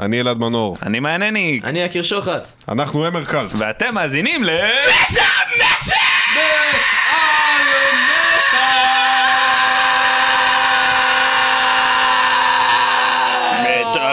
[0.00, 0.76] אני אלעד מנור.
[0.82, 1.64] אני מענייניק.
[1.64, 2.48] אני יקיר שוחט.
[2.68, 3.52] אנחנו אמר קאלט.
[3.58, 4.50] ואתם מאזינים ל...
[4.50, 6.04] מטאל מטאל!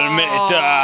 [0.09, 0.80] מטאל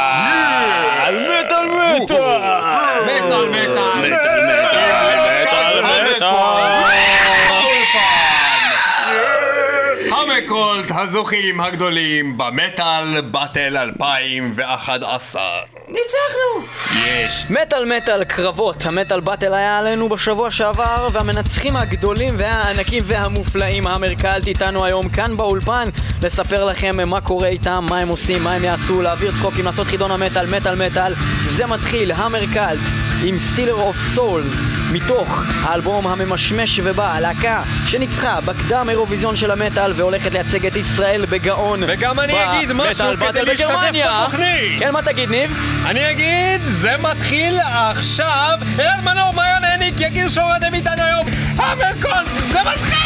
[11.00, 15.42] הזוכים הגדולים ב Metal Battle 2011
[15.88, 16.66] ניצחנו!
[17.06, 23.86] יש מטאל מטאל קרבות, ה Metal Battle היה עלינו בשבוע שעבר והמנצחים הגדולים והענקים והמופלאים
[23.86, 25.84] Hammercult איתנו היום כאן באולפן
[26.22, 30.10] לספר לכם מה קורה איתם, מה הם עושים, מה הם יעשו, להעביר צחוקים, לעשות חידון
[30.10, 31.14] המטאל, מטאל מטאל
[31.46, 32.78] זה מתחיל, Hammercult
[33.24, 34.52] עם Stealer of Souls
[34.92, 41.80] מתוך האלבום הממשמש ובא, הלהקה שניצחה בקדם אירוויזיון של המטאל והולכת לייצג את ישראל בגאון
[41.86, 44.22] וגם אני אגיד משהו כדי להשתתף בגרמניה.
[44.22, 44.78] בתוכנית.
[44.78, 45.77] כן, מה תגיד ניב?
[45.86, 52.26] אני אגיד, זה מתחיל עכשיו אלעד מנור, מעיין העניק, יקיר שוחט הם איתנו היום המקולט,
[52.52, 52.98] זה מתחיל!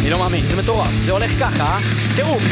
[0.00, 1.78] אני לא מאמין, זה מטורף, זה הולך ככה,
[2.16, 2.42] טירוף.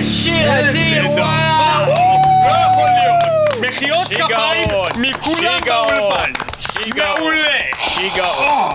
[0.00, 1.86] איזה שיר אדיר, וואו!
[1.86, 3.68] לא יכול להיות!
[3.68, 4.06] מחיאות.
[4.06, 5.60] כפיים מכולם.
[5.66, 6.32] באולפן!
[6.60, 7.18] שיגעון.
[7.18, 7.58] מעולה!
[7.80, 8.70] שיגעון.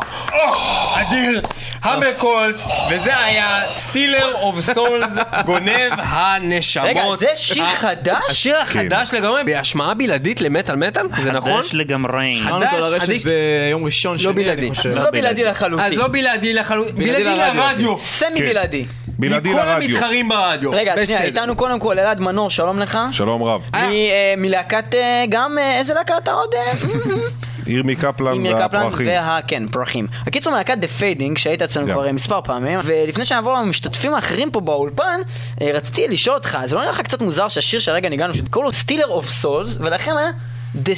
[0.94, 1.42] אדיר!
[1.84, 2.56] Hammercult,
[2.90, 5.14] וזה היה Stealer of Souls,
[5.46, 6.88] גונב הנשמות.
[6.88, 8.18] רגע, זה שיר חדש?
[8.30, 11.62] השיר החדש לגמרי, בהשמעה בלעדית למטאל מטאל, זה נכון?
[11.62, 12.42] חדש לגמרי.
[12.50, 13.24] חדש, עדיף.
[13.24, 14.68] ביום ראשון שני, בלעדי.
[14.68, 14.90] אני חושב.
[14.90, 16.00] לא בלעדי אז לחלוטין.
[16.00, 17.24] לא בלעדי לחלוטין, בלעדי.
[17.24, 17.98] לרדיו.
[17.98, 18.46] סמי כן.
[18.46, 18.86] בלעדי.
[19.20, 19.90] בלעדי מכל לרדיו.
[19.98, 20.72] המתחרים ברדיו.
[20.72, 21.24] רגע, שנייה.
[21.24, 23.00] איתנו קודם כל אלעד מנור, שלום לך.
[23.12, 23.70] שלום רב.
[23.76, 23.88] אה.
[23.88, 26.50] מ- אה, מלהקת, אה, גם, אה, איזה להקה אתה עוד?
[27.68, 29.08] ירמי קפלן והפרחים.
[29.08, 29.40] וה...
[29.48, 30.08] כן, פרחים.
[30.28, 31.88] הקיצור מלהקת The Fading, שהיית אצלנו.
[31.94, 35.22] כבר מספר פעמים, ולפני שנעבור למשתתפים האחרים פה באולפן,
[35.62, 39.08] רציתי לשאול אותך, זה לא נראה לך קצת מוזר שהשיר שהרגע ניגנו, שקוראים לו Stealer
[39.08, 40.30] of Souls, ולכם היה
[40.76, 40.96] The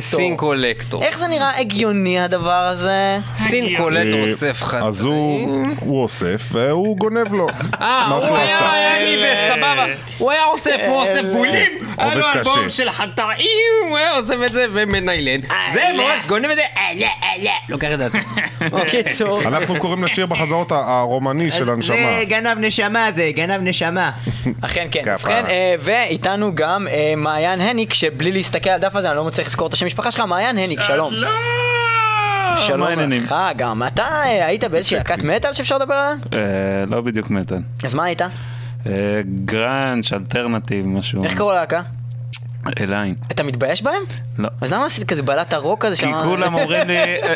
[0.00, 1.02] סין קולקטור.
[1.02, 3.18] איך זה נראה הגיוני הדבר הזה?
[3.34, 4.82] סין קולקטור אוסף חד.
[4.82, 7.48] אז הוא אוסף והוא גונב לו.
[7.80, 9.84] אה, הוא היה לי בסבבה.
[10.18, 11.78] הוא היה אוסף, הוא אוסף בולים.
[11.98, 12.68] היה לו אלבום.
[12.68, 15.40] של חטאים, הוא היה אוסף את זה ומניילן.
[15.72, 17.50] זה ממש גונב את זה, אה, לא, אה, לא.
[17.68, 18.20] לוקח את זה עצמו.
[18.78, 21.96] בקיצור, אנחנו קוראים לשיר בחזרות הרומני של הנשמה.
[22.18, 24.10] זה גנב נשמה, זה גנב נשמה.
[24.64, 25.02] אכן כן.
[25.06, 29.46] ובכן, אה, ואיתנו גם אה, מעיין הניק, שבלי להסתכל על הדף הזה, אני לא מצליח
[29.46, 31.12] לזכור את השם משפחה שלך, מעיין הניק, שלום.
[31.12, 31.28] לא!
[32.56, 32.88] שלום?
[33.10, 33.82] לך גם.
[33.86, 36.14] אתה אה, היית באיזושהי להקת מטאל שאפשר לדבר עליה?
[36.32, 37.58] אה, לא בדיוק מטאל.
[37.84, 38.22] אז מה היית?
[38.86, 41.24] אה, גראנץ', אלטרנטיב, משהו.
[41.24, 41.82] איך קראו ללהקה?
[42.80, 43.14] אליין.
[43.30, 44.02] אתה מתבייש בהם?
[44.38, 44.48] לא.
[44.60, 46.06] אז למה עשית כזה בלט הרוק כזה כי?
[46.24, 47.34] כולם אומרים לי, אה,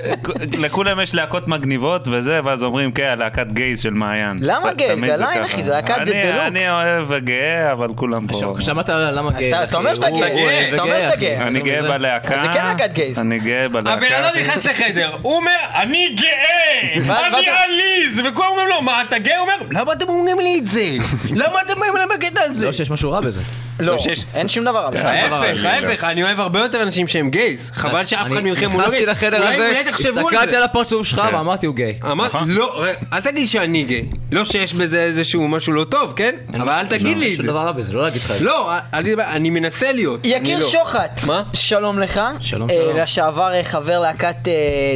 [0.59, 4.39] לכולם יש להקות מגניבות וזה, ואז אומרים, כן, להקת גייז של מעיין.
[4.41, 5.01] למה גייז?
[5.01, 5.47] זה הליין, ככה.
[5.47, 6.15] אחי, זה להקת דלוקס.
[6.47, 8.57] אני אוהב וגאה, אבל כולם פה.
[8.61, 11.17] שמעת למה אז גייז, אתה- אתה אומר שאתה גאה, אתה אומר שאתה.
[11.17, 11.47] גאה.
[11.47, 11.83] אני גאה.
[11.83, 12.35] בלהקה.
[12.35, 13.19] אז זה כן להקת גייז.
[13.19, 13.93] אני גאה בלהקה.
[14.07, 16.95] הבן אדם נכנס לחדר, הוא אומר, אני גאה!
[17.29, 18.23] אני עליז!
[18.31, 19.39] וכולם אומרים לו, מה, אתה גאה?
[19.39, 20.83] הוא אומר, למה אתם אומרים לי את זה?
[21.31, 22.67] למה אתם אומרים לי בקטע הזה?
[22.67, 23.43] לא שיש משהו רע בזה.
[23.81, 24.89] לא, שיש- אין שום דבר.
[24.89, 24.97] אבל.
[25.07, 27.71] ההפך, ההפך, אני אוהב הרבה יותר אנשים שהם גייז.
[27.75, 29.07] חבל שאף אחד מכם הוא לא נכנסתי גיי.
[29.07, 30.57] לחדר אולי- הזה, הסתכלתי.
[30.57, 31.35] על הפרצוף שלך כן.
[31.35, 31.99] ואמרתי הוא גיי.
[32.11, 34.05] אמרת, לא, רגע, אל תגיד שאני גיי.
[34.33, 36.31] לא שיש בזה איזשהו משהו לא טוב, כן?
[36.55, 37.47] אבל אל תגיד לי את זה.
[37.49, 38.45] דבר רע בזה, לא להגיד לך את זה.
[38.45, 40.21] לא, אל תדבר, אני מנסה להיות.
[40.25, 40.67] יקיר לא.
[40.67, 41.43] שוחט, מה?
[41.53, 42.21] שלום לך.
[42.41, 42.97] שלום, אה, שלום.
[42.97, 44.53] לשעבר אה, חבר להקת אה,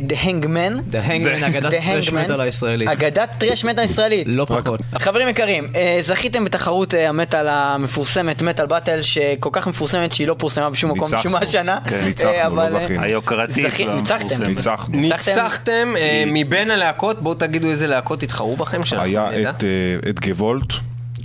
[0.09, 0.93] The Hangman.
[0.93, 2.13] The Hangman, אגדת The טרש Hangman.
[2.15, 2.89] מטאל הישראלית.
[2.89, 4.27] אגדת טרש מטאל ישראלית.
[4.31, 4.81] לא פחות.
[4.99, 10.35] חברים יקרים, אה, זכיתם בתחרות אה, המטאל המפורסמת, מטאל באטל, שכל כך מפורסמת שהיא לא
[10.39, 11.09] פורסמה בשום מקום.
[11.19, 11.79] בשום השנה.
[11.89, 13.03] כן, אה, ניצחנו, לא אבל, אה, זכינו.
[13.03, 13.81] היוקרתית.
[13.81, 14.45] לא ניצחתם.
[14.93, 19.51] ניצחתם אה, מבין הלהקות, בואו תגידו איזה להקות התחרו בכם שאנחנו היה.
[19.51, 20.73] את, אה, את גוולט,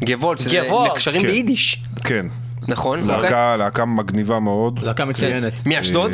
[0.03, 0.61] גוולט, שזה.
[0.91, 1.27] לקשרים כן.
[1.27, 1.83] ביידיש.
[2.03, 2.25] כן.
[2.67, 2.99] נכון?
[3.09, 3.57] אוקיי.
[3.57, 4.79] להקה מגניבה מאוד.
[4.83, 5.67] להקה מצוינת.
[5.67, 6.11] מאשדוד?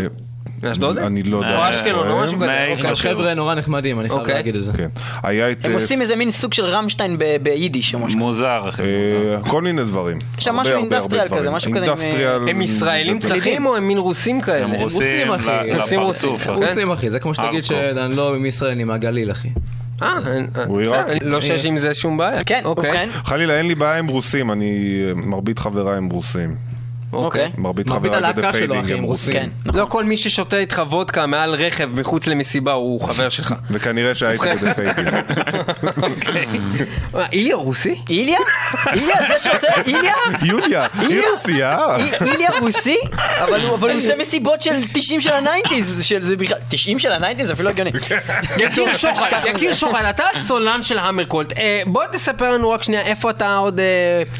[0.63, 0.97] אה, מאשדוד?
[0.97, 1.57] אני לא יודע.
[1.57, 2.23] או איפה אשקלון או הם.
[2.25, 2.45] משהו כזה.
[2.47, 2.83] מה- אוקיי.
[2.89, 4.33] גם חבר'ה נורא נחמדים, אני חייב אוקיי.
[4.35, 4.71] להגיד את זה.
[4.77, 4.87] כן.
[5.23, 5.65] היה את...
[5.65, 8.19] הם אה, עושים איזה מין סוג של רמשטיין ב- ביידיש או משהו.
[8.19, 8.81] מוזר, אחי.
[8.83, 10.19] אה, כל מיני דברים.
[10.33, 11.49] עכשיו הרבה, משהו industrial כזה.
[11.49, 12.49] משהו כזה industrial...
[12.49, 14.65] הם ישראלים צחים או הם מין רוסים כאלה?
[14.65, 15.71] הם רוסים אחי.
[15.75, 16.25] רוסים, לפרצוף.
[16.47, 16.53] רוסים.
[16.53, 16.65] אחי.
[16.65, 17.63] רוסים אחי, זה כמו שתגיד.
[17.63, 19.49] שאני לא מישראל, אני מהגליל אחי.
[20.01, 20.17] אה,
[20.55, 20.65] אה.
[21.21, 22.43] לא שיש עם זה שום בעיה.
[22.43, 23.07] כן, אוקיי.
[23.11, 25.01] חלילה, אין לי בעיה עם רוסים, אני...
[25.07, 26.74] אה, מרבית חבריי הם רוסים.
[27.15, 27.51] אוקיי.
[27.57, 29.33] מרבית מרבית חבריי הלהקה שלו, Fading אחי, הם רוסים.
[29.33, 29.81] כן, נכון.
[29.81, 33.53] לא כל מי ששותה איתך וודקה מעל רכב מחוץ למסיבה הוא חבר שלך.
[33.71, 35.07] וכנראה שהייתי ב The Fading.
[37.15, 37.95] אה, איליה רוסי?
[38.09, 38.39] איליה?
[38.93, 39.67] איליה זה שעושה...
[39.85, 40.13] איליה?
[40.41, 41.21] יוליה, היא.
[41.21, 42.97] אי- איליה רוסי?
[43.43, 46.57] אבל הוא עושה מסיבות של 90 של ה nineties, של זה בכלל...
[46.69, 47.51] 90 של ה nineties?
[47.51, 47.91] אפילו לא הגיוני.
[48.57, 49.79] יקיר שוחט, ככה יקיר זה.
[49.79, 51.53] שוחט, אתה הסולן של המרקולט.
[51.57, 53.85] אה, בוא תספר לנו רק שנייה איפה אתה עוד אה,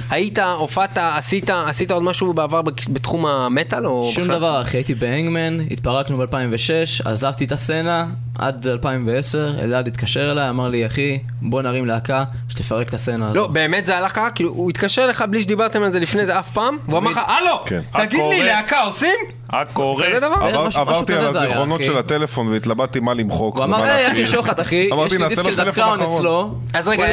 [0.09, 4.35] היית, הופעת, עשית, עשית עוד משהו בעבר בתחום המטאל או שום בכלל?
[4.35, 8.07] דבר אחי, הייתי בהנגמן, התפרקנו ב-2006, עזבתי את הסצנה
[8.37, 13.37] עד 2010, אלעד התקשר אליי, אמר לי אחי, בוא נרים להקה, שתפרק את הסצנה הזאת.
[13.37, 14.29] לא, באמת זה הלך ככה?
[14.29, 16.77] כאילו, הוא התקשר אליך בלי שדיברתם על זה לפני זה אף פעם?
[16.87, 17.79] והוא אמר לך, הלו, כן.
[17.91, 18.45] תגיד לי.
[18.45, 19.15] להקה עושים?
[19.61, 20.05] הקורא.
[20.05, 21.83] עבר- משהו- עברתי על הזיכרונות.
[21.83, 23.55] של הטלפון והתלבטתי מה למחוק.
[23.57, 24.11] הוא אמר, היי, להשאיר.
[24.11, 26.01] יקיר שוחט אחי, יש אמרתי, לי דיסק של אחרון.
[26.01, 27.05] אצלו, אז רגע,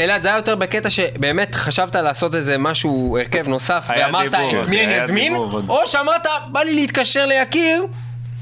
[0.00, 4.84] אלעד, זה היה יותר בקטע שבאמת חשבת לעשות איזה משהו, הרכב נוסף, ואמרת את מי
[4.84, 5.36] אני אזמין,
[5.68, 6.22] או שאמרת,
[6.52, 7.84] בא לי להתקשר ליקיר,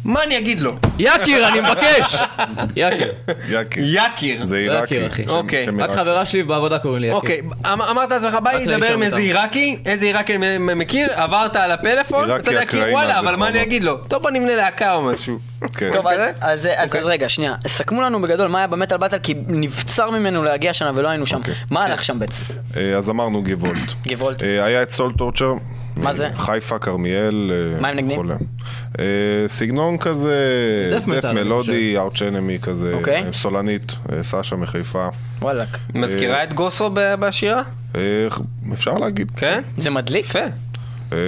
[0.05, 0.73] מה אני אגיד לו?
[0.99, 2.23] יקיר, אני מבקש!
[2.77, 3.13] יקיר.
[3.49, 3.81] יקי.
[3.85, 4.45] יקיר.
[4.47, 4.95] זה עיראקי.
[4.95, 5.23] יקיר, אחי.
[5.23, 5.67] שם- אוקיי.
[5.79, 5.91] רק.
[5.91, 7.17] חברה שלי בעבודה קוראים לי יקיר.
[7.17, 7.41] אוקיי,
[7.75, 9.17] אמ- אמרת לעצמך, בא לי לדבר עם איזה.
[9.17, 13.49] עיראקי, איזה עיראקי אני מכיר, עברת על הפלאפון, אתה יודע, כי אקראי וואלה, אבל מה.
[13.49, 13.97] אני אגיד לו?
[13.97, 15.39] טוב, בוא נבנה להקה או משהו.
[15.77, 15.91] כן.
[15.93, 16.07] טוב,
[16.41, 17.01] אז- אוקיי.
[17.05, 17.55] רגע, שנייה.
[17.67, 21.37] סכמו לנו בגדול מה היה במטאל באטל, כי נבצר ממנו להגיע השנה ולא היינו שם.
[21.37, 21.55] אוקיי.
[21.71, 22.43] מה הלך שם בעצם?
[22.77, 23.93] אה, אז אמרנו גוולט.
[24.09, 24.43] גוואלד.
[24.45, 25.53] אה, היה את סול טורצ'ר,
[25.97, 26.29] מה זה?
[26.37, 27.51] חיפה, כרמיאל.
[27.75, 28.21] אה, מה הם נגנים?
[28.99, 29.05] אה,
[29.49, 30.37] סגנון כזה,
[30.97, 33.25] דף מלודי, ארץ' אנמי כזה, אוקיי.
[33.33, 35.09] סולנית, אה, סשה מחיפה.
[35.43, 35.69] וואלאק.
[35.95, 37.63] מזכירה את גוסו ב- בשירה?
[38.73, 39.31] אפשר להגיד.
[39.37, 39.63] כן?
[39.79, 40.25] זה מדליק?
[40.25, 40.39] יפה.
[41.13, 41.19] אה,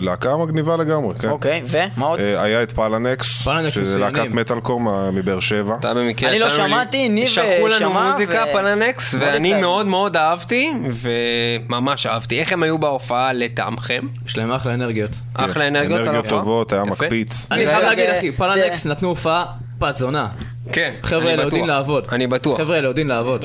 [0.00, 1.28] להקה מגניבה לגמרי, כן.
[1.28, 2.20] אוקיי, ומה עוד?
[2.20, 3.98] אה, היה את פלנקס, פלנקס שזה.
[3.98, 5.76] להקת מטאלקור מה- מבאר שבע.
[5.80, 9.60] אתה במקרה אני לא שמעתי, ניב, שלחו לנו שמע, מוזיקה, פלנקס, ואני.
[9.60, 12.40] מאוד מאוד אהבתי, וממש אהבתי.
[12.40, 14.02] איך הם היו בהופעה לטעמכם?
[14.26, 15.10] יש להם אחלה אנרגיות.
[15.34, 16.38] אחלה אנרגיות על אנרגיות ההופעה?
[16.40, 16.84] טובות, היה.
[16.84, 17.46] מקפיץ.
[17.50, 19.44] אני חייב להגיד אחי, פלנקס נתנו הופעה
[19.78, 20.28] בת זונה.
[20.72, 21.76] כן, חבר'ה אני האלה יודעים בטוח.
[21.76, 22.04] לעבוד.
[22.12, 22.58] אני בטוח.
[22.60, 23.44] חבר'ה האלה יודעים לעבוד.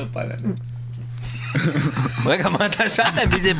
[2.26, 3.24] רגע, מה אתה שאלת?
[3.30, 3.52] מי זה?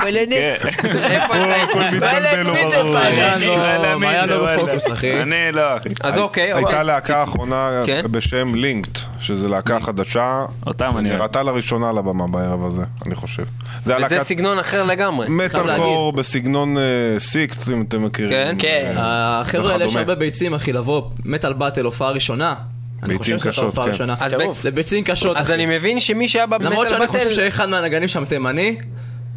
[1.62, 3.98] הכל מתבלבל, לא?
[3.98, 4.46] מעיין לא-.
[4.46, 5.22] בפוקוס, אחי.
[5.22, 5.88] אני לא, אחי.
[6.00, 6.84] אז אוקיי, הייתה אוקיי.
[6.84, 8.02] להקה האחרונה כן?
[8.10, 11.20] בשם לינקט, שזה להקה חדשה, אותם אני אוהב.
[11.20, 13.44] נראתה לראשונה על הבמה בערב הזה, אני חושב.
[13.84, 15.26] זה וזה סגנון אחר לגמרי.
[15.30, 16.82] מטאלקור בסגנון אה,
[17.18, 18.30] סיקט, אם אתם מכירים.
[18.30, 18.56] כן?
[18.58, 18.94] כן.
[18.96, 19.96] אה, החבר'ה האלה יש.
[19.96, 22.54] הרבה ביצים אחי לבוא מטאל באטל הופעה ראשונה.
[23.06, 24.10] ביצים קשות, כן.
[24.20, 24.34] אז.
[24.62, 25.50] זה ביצים קשות אז.
[25.50, 27.32] אני מבין שמי שהיה למרות במטאל שאני חושב בטל...
[27.32, 28.76] שאחד מהנגנים שם תימני,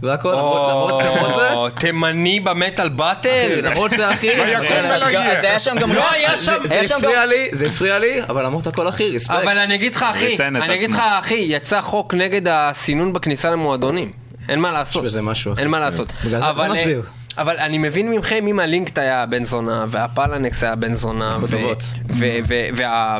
[0.04, 1.04] והכל, למרות למרות-
[1.50, 3.60] למרות זה, תימני במטאל באטל?
[3.64, 5.38] למרות זה אחי, יקום זה- ולא יהיה.
[5.38, 5.94] אז היה שם גם...
[5.94, 6.82] לא היה שם, זה.
[6.98, 9.38] הפריע לי, זה הפריע לי, אבל למרות הכל אחי, רספקט.
[9.44, 11.02] אבל אני אגיד לך אחי, אני אגיד לך.
[11.20, 14.12] אחי, יצא חוק נגד הסינון בכניסה למועדונים.
[14.50, 15.04] אין מה לעשות.
[15.04, 15.62] יש בזה משהו, אחי.
[15.62, 16.08] אין מה לעשות.
[16.26, 17.02] בגלל זה- אבל, זה מסביר.
[17.38, 21.38] אבל אני מבין מכם אם הלינקט היה בן זונה, והפלנקס היה בן זונה,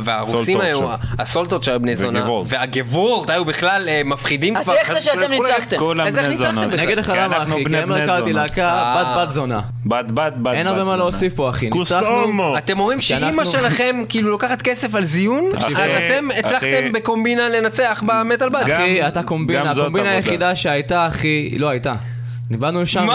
[0.04, 0.90] והרוסים היו.
[1.20, 2.26] הסולטות שהיו בני זונה.
[2.48, 4.74] והגוולט היו בכלל אה, מפחידים אז כבר.
[4.74, 5.78] איך זה שאתם ניצחתם?
[5.78, 6.36] כולם אז איך בני.
[6.36, 6.60] בכלל?
[6.74, 8.28] אני אגיד לך למה אחי, כי הם זונות.
[8.32, 9.04] להקה אה.
[9.16, 9.62] בת בת זונה.
[9.86, 11.04] בת בת בת אין הרבה בת מה זונה.
[11.04, 11.70] להוסיף פה אחי.
[11.70, 12.58] ניצחנו, קוסומו.
[12.58, 16.28] אתם אומרים שאימא שלכם כאילו לוקחת כסף על זיון, אז אתם.
[16.40, 18.50] הצלחתם בקומבינה לנצח במטאל.
[18.50, 20.10] גם- אחי, אתה קומבינה, הקומבינה.
[20.10, 21.94] היחידה שהייתה אחי, לא הייתה.
[22.50, 23.08] באנו לשם?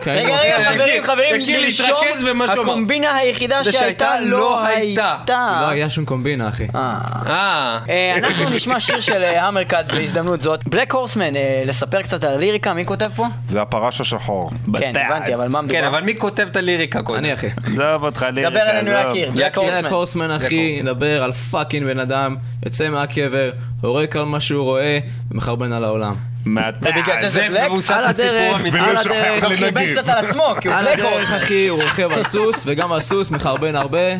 [0.00, 0.10] כן.
[0.10, 2.50] רגע, רגע, יקיר, חברים, חברים, שהוא אמר.
[2.50, 5.16] הקומבינה היחידה שהייתה לא לא הייתה.
[5.60, 6.66] לא היה שום קומבינה אחי.
[6.74, 6.98] אה.
[7.26, 10.68] אה, אה, אנחנו נשמע שיר של המרקאט בהזדמנות זאת.
[10.68, 11.34] בלק הורסמן,
[11.66, 13.26] לספר קצת על הליריקה, מי כותב פה?
[13.46, 14.50] זה הפרש השחור.
[14.78, 14.92] כן.
[14.96, 15.80] הבנתי, אבל מה מדובר?
[15.80, 17.18] כן, אבל מי כותב את הליריקה קודם?
[17.18, 17.48] אני אחי.
[17.66, 19.16] עזוב אותך ליריקה, דבר עזוב.
[19.16, 19.84] יקיר, בלק הורסמן.
[19.84, 23.50] הקורסמן אחי, מדבר על פאקינג בן אדם, יוצא מהקבר,
[23.80, 24.98] הורג כל מה שהוא רואה,
[25.30, 26.33] ומחרבן על העולם.
[26.46, 27.48] ובגלל זה?
[27.66, 28.78] מבוסס על על סיפור הדרך, אמיתי.
[28.78, 31.32] על ולא שוכח הדרך, הוא חירבן קצת על עצמו, כי הוא על בלק הדרך.
[31.32, 34.12] אחי, הוא רוכב על סוס, וגם הסוס מחרבן הרבה.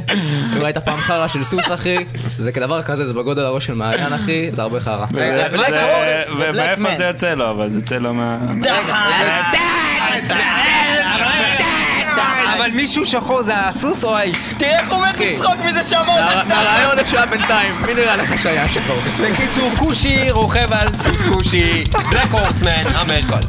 [0.57, 1.97] אם ראית פעם חרא של סוס אחי,
[2.39, 5.07] זה כדבר כזה, זה בגודל הראש של מעיין אחי, זה הרבה חרא.
[6.39, 6.97] ומאיפה.
[6.97, 8.39] זה יוצא לו, אבל זה יוצא לו מה...
[12.57, 14.37] אבל מישהו שחור זה הסוס או האיש?
[14.59, 15.19] תראה איך הוא מת.
[15.19, 16.21] לצחוק מזה שמות.
[16.49, 18.97] מהרעיון איך שהיה בינתיים, מי נראה לך שהיה שחור?
[19.21, 23.45] בקיצור, כושי רוכב על סוס כושי, בלק הורסמן, אמריקות.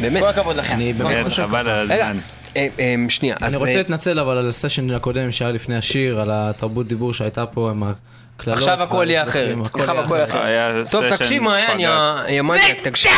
[0.00, 0.22] באמת.
[0.22, 0.74] כל הכבוד לכם.
[0.74, 1.46] אני באמת חושב...
[1.46, 2.18] חבל על הזמן.
[2.56, 3.36] אה, אה, שנייה.
[3.40, 7.14] אז, אני רוצה אה, להתנצל אבל על הסשן הקודם שהיה לפני השיר, על התרבות דיבור
[7.14, 7.82] שהייתה פה עם.
[8.48, 9.56] עכשיו הכל יהיה אחרת.
[9.74, 10.28] עכשיו יהיה הכל אחרת.
[10.28, 10.44] אחרת.
[10.44, 12.28] היה טוב, תקשיב מעיין, יא שפגאט.
[12.28, 13.12] יא מניאק, תקשיב.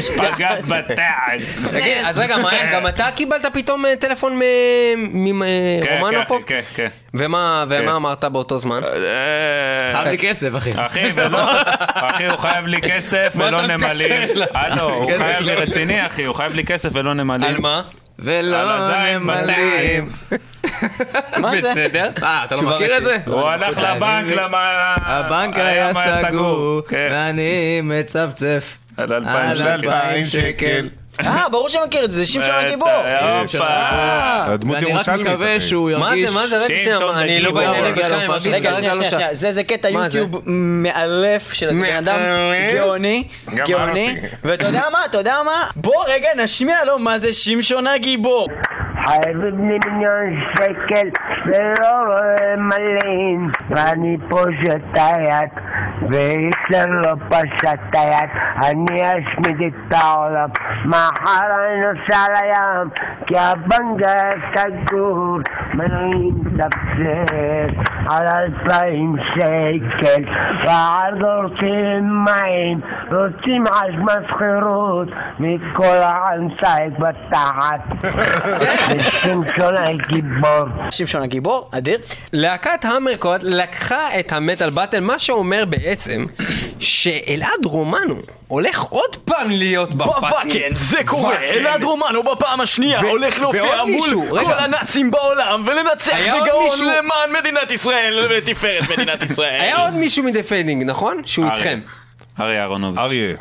[0.00, 1.40] שפגאט בתעד.
[1.70, 6.38] תגיד, אז רגע, מעיין, גם אתה קיבלת פתאום אה, טלפון כן, מרומנו כן, פה?
[6.46, 6.88] כן, כן.
[7.14, 7.88] ומה ומה כן.
[7.88, 8.80] אמרת באותו זמן?
[8.84, 10.70] אה, חייב לי כסף אחי.
[10.76, 11.38] אחי, ולא,
[11.94, 14.30] אחי, הוא חייב לי כסף ולא נמלים.
[14.54, 17.54] הלו, הוא חייב לי רציני, אחי, הוא חייב לי כסף ולא נמלים.
[17.54, 17.82] על מה?
[18.18, 20.08] ולא נמלים.
[21.36, 21.70] מה זה?
[21.70, 22.10] בסדר.
[22.22, 23.16] אה, אתה לא מכיר את זה?
[23.26, 24.94] הוא הלך לבנק, למה...
[24.96, 25.90] הבנק היה
[26.22, 28.76] סגור, כן, ואני מצפצף.
[28.96, 29.70] על אלפיים על שקל.
[29.70, 30.88] אלפיים שקל.
[31.20, 32.88] אה, ברור שאני מכיר את זה, זה שמשון הגיבור.
[33.42, 33.64] הופה.
[34.46, 35.26] הדמות ואני רק ירושלמית.
[35.26, 35.60] מקווה.
[35.60, 36.30] שהוא מה ירגיש...
[36.30, 38.52] זה, מה זה, רגע שנייה, מה, אני לא מרגיש שלו.
[38.52, 40.04] רגע, שנייה, שנייה, זה זה קטע מה?
[40.04, 42.18] יוטיוב מאלף של בן אדם?
[42.74, 44.16] גאוני, גאוני.
[44.44, 45.66] ואתה יודע מה, אתה יודע מה?
[45.76, 48.48] בוא רגע נשמיע לו מה זה שמשון הגיבור.
[49.06, 51.08] חייבים מיליון שקל
[51.46, 52.06] ולא
[52.56, 55.50] מלאים ואני פושט את היד
[56.10, 58.28] והיטלר לא פשט היד
[58.62, 60.48] אני אשמיד את העולם.
[60.84, 62.90] מחר אני נוסע לים
[63.26, 65.38] כי הבנק היה סגור
[65.78, 70.24] ואני מצפצף על אלפיים שקל.
[70.66, 72.80] ועד רוצים מים
[73.12, 77.80] רוצים חשמל שכירות מכל האמצעי בתחת.
[79.22, 80.64] שמשון הגיבור.
[80.90, 81.98] שמשון הגיבור, אדיר.
[82.32, 85.93] להקת המרקוד לקחה את המטאל באטל, מה שאומר בעצם
[86.78, 88.14] שאלעד רומנו
[88.48, 90.52] הולך עוד פעם להיות בפאקינג.
[90.52, 91.36] כן, זה קורה.
[91.38, 94.52] אלעד רומנו בפעם השנייה הולך להופיע מול כל.
[94.58, 99.60] הנאצים בעולם ולנצח בגאון למען מדינת ישראל ולתפארת מדינת ישראל.
[99.60, 101.22] היה עוד מישהו מ The Fading, נכון?
[101.26, 101.56] שהוא אריה.
[101.56, 101.80] איתכם.
[102.40, 102.98] ארי אהרונוביץ'.
[102.98, 103.34] אריה.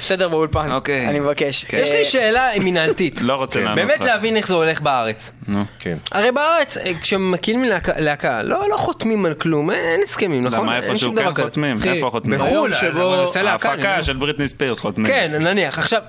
[0.00, 1.08] סדר באולפן, אוקיי.
[1.08, 1.64] אני מבקש.
[1.72, 3.22] יש אה, לי שאלה מינהלתית.
[3.22, 4.06] לא רוצה לענות באמת לך.
[4.06, 5.32] להבין איך זה הולך בארץ.
[5.48, 5.64] נו.
[5.78, 5.96] כן.
[6.12, 7.64] הרי בארץ, אה, כשמקימים
[7.98, 10.58] להקה- לא לא חותמים על כלום, אין אין הסכמים, נכון?
[10.66, 11.42] למה איפשהו שום דבר כן.
[11.42, 11.76] חותמים?
[11.78, 12.38] אחי, איפה חותמים?
[12.38, 13.14] בחו"ל, שבו
[13.46, 14.02] ההפקה.
[14.02, 15.06] של בריטני ספירס חותמים.
[15.06, 15.78] כן, נניח.
[15.78, 16.02] עכשיו,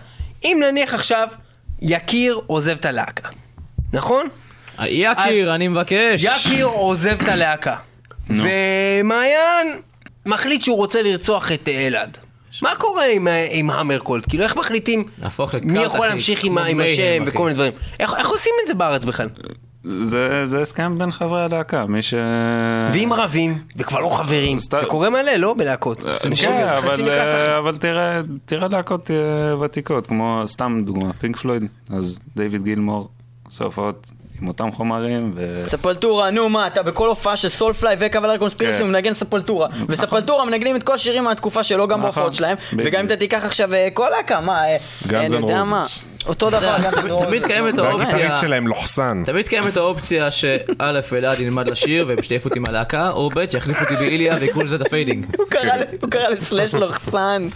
[0.44, 1.28] אם נניח עכשיו
[1.82, 3.30] יקיר עוזב את הלהקה,
[3.94, 4.28] נכון?
[4.86, 6.24] יקיר, אני מבקש.
[6.24, 7.76] יקיר עוזב את הלהקה.
[8.30, 9.80] ומעיין
[10.26, 12.18] מחליט שהוא רוצה לרצוח את אלעד.
[12.62, 14.26] מה קורה עם, אה, עם המרקולד?
[14.26, 15.04] כאילו, איך מחליטים
[15.64, 17.30] מי יכול להמשיך עם, עם השם אחי.
[17.30, 17.72] וכל מיני דברים?
[18.00, 19.28] איך, איך עושים את זה בארץ בכלל?
[19.84, 22.14] זה זה הסכם בין חברי הלהקה, מי ש...
[22.94, 25.54] ואם רבים, וכבר לא חברים, זה קורה מלא, לא?
[25.54, 26.06] בלהקות.
[26.26, 27.58] אנשים כן, אבל, אה.
[27.58, 33.10] אבל תראה, תראה להקות אה, ותיקות, כמו סתם דוגמה, פינק פלויד, אז דיוויד גילמור,
[33.46, 35.64] עושה הופעות עם אותם חומרים, ו...
[35.68, 38.84] Sepultura, נו מה, אתה בכל הופעה של Soulfly ו Cavalera Conspiracy כן.
[38.84, 39.68] הוא מנגן Sepultura.
[39.88, 42.10] ו Sepultura מנגנים את כל השירים מהתקופה שלו גם נכון.
[42.10, 42.58] בהופעות שלהם.
[42.74, 42.88] בדיוק.
[42.88, 44.78] וגם אם אתה תיקח עכשיו אה, כל להקה, מה, אה,
[45.14, 45.28] אה,
[46.28, 46.78] אותו דבר,
[47.26, 49.24] תמיד קיימת והגיטריסט האופציה, שלהם לוחסן.
[49.26, 50.58] תמיד קיימת האופציה שא'
[51.14, 54.82] אלעד ילמד לשיר והם יעיפו אותי מהלהקה, או ב' שיחליפו אותי באיליה ויקראו לזה את
[54.82, 55.26] The Fading.
[56.02, 57.48] הוא קרא ל Slash לוחסן.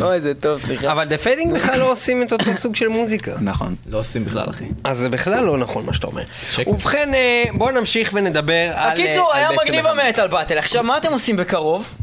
[0.00, 0.92] אוי, זה טוב, סליחה.
[0.92, 3.32] אבל The Fading בכלל לא עושים את אותו סוג של מוזיקה.
[3.40, 3.74] נכון.
[3.90, 4.64] לא עושים בכלל אחי.
[4.84, 6.22] אז זה בכלל לא נכון מה שאתה אומר.
[6.66, 8.92] ובכן, אה, בואו נמשיך ונדבר על...
[8.92, 10.58] הקיצור, אה, היה מגניב ה Metal Battle.
[10.58, 11.94] עכשיו, מה אתם עושים בקרוב?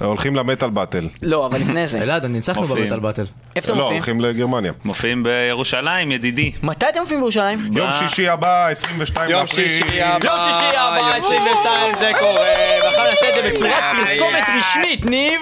[0.00, 1.08] הולכים ל Metal Battle.
[1.22, 2.02] לא, אבל לפני זה.
[2.02, 2.84] אלעד, ניצחנו מופיעים.
[2.84, 3.24] ב Metal Battle.
[3.56, 4.02] איפה אתם לא, מופיעים?
[4.02, 4.72] הולכים לגרמניה.
[4.84, 6.52] מופיעים בירושלים, ידידי.
[6.62, 7.58] מתי אתם מופיעים בירושלים?
[7.72, 9.46] יום שישי הבא, 22 יום.
[9.46, 10.26] שישי הבא.
[10.26, 12.46] יום שישי הבא, יום 22 זה קורה,
[12.84, 15.40] ואחר נעשה את זה בצורת פרסומת רשמית, ניב.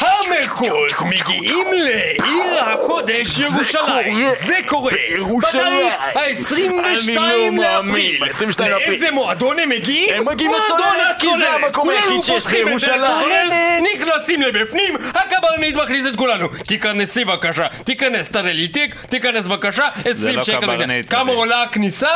[0.00, 4.28] Hammercult מגיעים לעיר הקודש ירושלים.
[4.40, 4.92] זה קורה.
[5.14, 5.88] בירושלים.
[5.90, 7.50] בתאריך ה-22 אני לא לאפריל.
[7.50, 8.90] מאמין, 22 לאפריל.
[8.90, 10.10] לאיזה מועדון הם מגיעים?
[10.18, 13.77] הם מגיעים לצוללת, כי זה המקום היחיד שיש בירושלים.
[13.94, 16.48] נכנסים לבפנים, הקברניט מכניס את כולנו.
[16.66, 20.60] תיכנסי בבקשה, תיכנס, תראה לי תיק, תיכנס בבקשה, 20 לא שקל.
[20.60, 21.32] קברניט, כמה.
[21.32, 22.08] עולה הכניסה?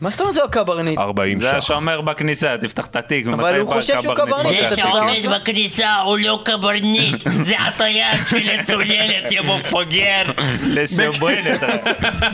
[0.00, 0.98] מה זאת אומרת זה הקברניט?
[0.98, 1.54] 40 זה ש"ח.
[1.54, 3.26] השומר בכניסה, תפתח את התיק.
[3.26, 4.14] אבל הוא חושב שהוא?
[4.14, 10.22] קברניט, זה שעומד בכניסה הוא לא קברניט, זה הטייס של הצוללת, יא מפגר.
[10.66, 11.60] לסברנת.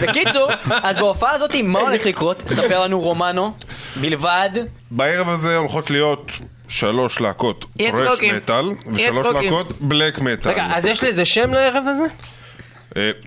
[0.00, 0.48] בקיצור,
[0.82, 2.42] אז בהופעה הזאת, מה הולך לקרות?
[2.46, 3.54] ספר לנו רומנו,
[4.00, 4.50] בלבד.
[4.90, 6.32] בערב הזה הולכות להיות
[6.74, 8.22] שלוש להקות טרש.
[8.22, 9.26] מטאל, ושלוש.
[9.26, 10.50] להקות בלק מטאל.
[10.50, 12.06] רגע, אז יש לזה שם לערב הזה?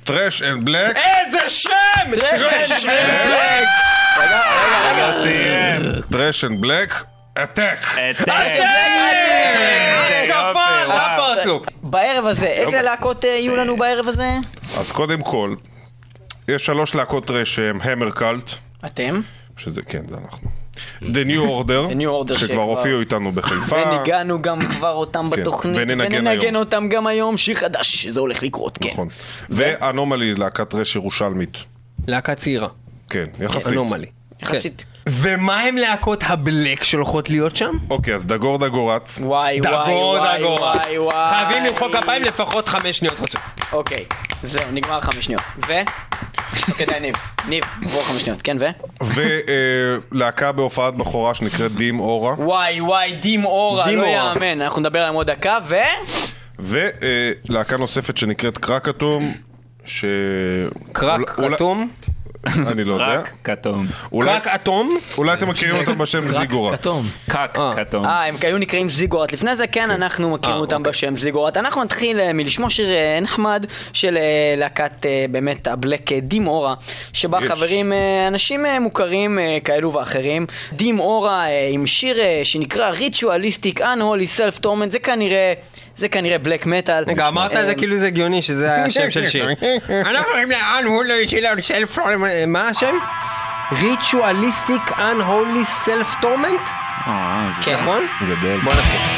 [0.04, 1.72] Thrash and Black, איזה שם!
[2.16, 3.68] Thrash and Black!
[6.12, 7.04] Thrash and Black,
[7.44, 7.86] Attack.
[7.98, 8.46] על
[10.88, 11.34] וואו.
[11.34, 11.66] הפרצוף!
[11.84, 14.34] בערב הזה, איזה להקות אה, יהיו לנו בערב הזה?
[14.78, 15.56] אז קודם כל,
[16.48, 18.52] יש שלוש להקות טרש שהם Hammercult,
[18.86, 19.22] אתם?
[19.58, 20.57] שזה, כן, זה אנחנו.
[21.02, 23.76] The New Order, The New Order שכבר שכבר- הופיעו איתנו בחיפה.
[23.76, 26.56] וניגענו גם כבר אותם כן, בתוכנית, וננגן וננגן היום.
[26.56, 28.90] אותם גם היום, שיר חדש, זה הולך לקרות, כן.
[28.90, 29.08] נכון.
[29.50, 31.58] ואנומלי, להקת רש ירושלמית.
[32.08, 32.68] להקה צעירה.
[33.10, 33.74] כן, יחסית.
[33.74, 34.06] אנומלי.
[34.42, 34.86] יחסית.
[35.10, 37.72] ומה הם להקות הבלק שהולכות להיות שם?
[37.90, 39.10] אוקיי, אז דגור דגורת.
[39.20, 40.60] וואי וואי דגור וואי דגור.
[40.62, 41.36] וואי וואי.
[41.38, 43.42] חייבים למחוא כפיים לפחות חמש שניות רצוף.
[43.74, 44.06] אוקיי,
[44.44, 45.42] זהו, נגמר חמש שניות.
[45.68, 45.74] ו?
[46.70, 47.16] אוקיי, די, ניב.
[47.48, 48.42] ניב, עבור חמש שניות.
[48.42, 48.66] כן, ו?
[50.12, 52.34] ולהקה בהופעת בכורה שנקראת דים אורה.
[52.34, 54.06] וואי וואי, דים אורה, דים לא.
[54.06, 54.62] יאמן.
[54.62, 55.76] אנחנו נדבר עליהם עוד דקה, ו?
[56.60, 59.34] ולהקה נוספת שנקראת קרק אטום.
[59.86, 60.06] ש...
[60.92, 61.90] קרק אולי- אטום?
[62.46, 63.06] אני לא יודע.
[63.06, 63.88] רק כתום.
[64.22, 64.98] קרק אטום?
[65.18, 66.78] אולי אתם מכירים אותם בשם זיגורה.
[66.78, 67.06] כתום.
[67.30, 67.74] קק אה.
[67.76, 68.06] כתום.
[68.06, 69.34] אה, הם היו נקראים זיגורט.
[69.34, 70.92] לפני זה כן, אנחנו מכירים אה, אותם אוקיי.
[70.92, 71.58] בשם זיגורט.
[71.58, 72.88] אנחנו נתחיל אה, מלשמוע שיר
[73.22, 74.18] נחמד של
[74.58, 76.74] להקת באמת הבלק דים אורה,
[77.14, 77.40] שבה.
[77.48, 77.94] חברים
[78.28, 80.46] אנשים מוכרים כאלו ואחרים.
[80.72, 85.54] Dim Aura אה, עם שיר שנקרא Ritualistic Unholy Self Torment, זה כנראה...
[85.98, 87.04] זה כנראה בלק מטאל.
[87.08, 89.48] רגע, אמרת את זה כאילו זה הגיוני שזה השם של שיר.
[90.10, 91.98] אנחנו רואים לאן הוא לא של self
[92.48, 92.96] מה השם?
[93.82, 96.70] Ritualistic unholy self torment?
[97.08, 97.76] אה, זה- כן.
[97.82, 98.06] נכון?
[98.30, 98.60] גדול.
[98.64, 99.17] בוא נתחיל.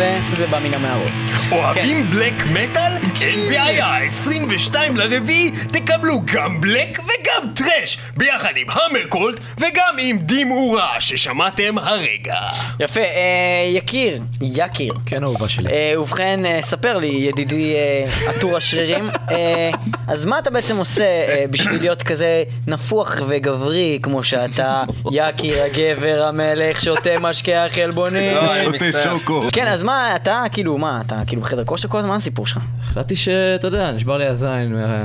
[0.00, 1.12] יפה, ובא מן המערות.
[1.52, 2.92] אוהבים בלק מטאל?
[3.20, 7.00] אין בעיה, 22 לרביעי תקבלו גם בלק
[7.40, 12.36] וגם טרש, ביחד עם המרקולט וגם עם דימאורה ששמעתם הרגע.
[12.80, 14.94] יפה, אה, יקיר, יקיר.
[15.06, 15.70] כן, אהובה שלי.
[15.70, 19.70] אה, ובכן, אה, ספר לי, ידידי אה, עטור השרירים, אה,
[20.08, 26.24] אז מה אתה בעצם עושה אה, בשביל להיות כזה נפוח וגברי כמו שאתה, יקיר הגבר
[26.24, 28.34] המלך, שותה משקה החלבונים?
[28.34, 29.02] לא, אני שותה.
[29.02, 29.42] שוקו.
[29.52, 32.10] כן, אז מה, אתה כאילו, מה, אתה כאילו בחדר כושר כל הזמן?
[32.10, 32.58] מה הסיפור שלך?
[32.82, 35.00] החלטתי שאתה יודע, נשבר לי הזין, אה,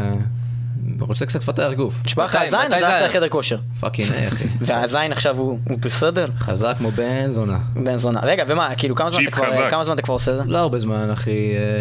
[0.99, 1.95] רוצה קצת לפתח גוף.
[2.05, 3.05] נשבר לך הזין, אז זה הלכת היה?
[3.07, 3.57] לחדר כושר.
[3.79, 4.43] fucking היי, אחי.
[4.61, 6.27] והזין עכשיו הוא הוא בסדר?
[6.37, 7.57] חזק כמו בן זונה.
[7.83, 8.19] בן זונה.
[8.23, 9.67] רגע, ומה, כאילו, כמה זמן אתה כבר- חזק.
[9.69, 10.43] כמה זמן אתה כבר עושה את זה?
[10.45, 11.31] לא הרבה זמן, אחי,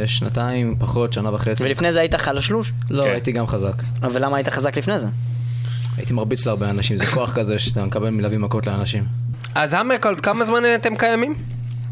[0.03, 1.65] אה, שנתיים, פחות, שנה וחצי.
[1.65, 2.73] ולפני זה היית חלשלוש?
[2.91, 3.09] לא, כן.
[3.11, 3.83] הייתי גם חזק.
[4.03, 5.07] ולמה היית חזק לפני זה?
[5.97, 9.05] הייתי מרביץ להרבה אנשים, זה כוח כזה שאתה מקבל מלהביא מכות לאנשים.
[9.55, 11.35] אז המרקולד, כמה זמן אתם קיימים?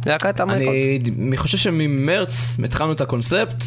[0.06, 0.68] להקת המרקולד.
[1.18, 3.64] אני חושב שממרץ התחלנו את הקונספט,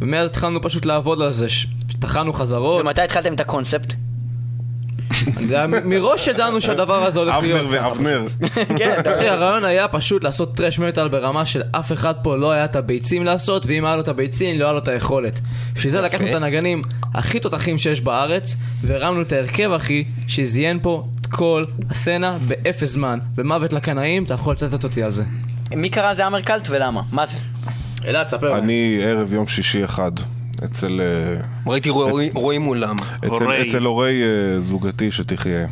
[0.00, 1.46] ומאז התחלנו פשוט לעבוד על זה,
[2.00, 2.80] טחנו חזרות.
[2.80, 3.94] ומתי התחלתם את הקונספט?
[5.84, 7.60] מראש ידענו שהדבר הזה הולך להיות.
[7.60, 8.24] אבנר ואבנר.
[8.78, 12.64] כן, אחי, הרעיון היה פשוט לעשות טרש מטאל ברמה של אף אחד פה לא היה
[12.64, 15.40] את הביצים לעשות, ואם היה לו את הביצים, לא היה לו את היכולת.
[15.74, 16.82] בשביל זה לקחנו את הנגנים
[17.14, 23.18] הכי תותחים שיש בארץ, והרמנו את ההרכב, אחי, שזיין פה את כל הסצנה באפס זמן.
[23.34, 25.24] במוות לקנאים, אתה יכול לצטט אותי על זה.
[25.76, 27.02] מי קרא לזה אמרקלט ולמה?
[27.12, 27.38] מה זה?
[28.06, 28.58] אלעד, ספר.
[28.58, 30.12] אני ערב יום שישי אחד,
[30.64, 32.94] אצל אה, ראיתי רועי- רואים מולם.
[33.18, 33.68] אצל- הורי.
[33.68, 35.66] אצל הורי אה, זוגתי שתחיה.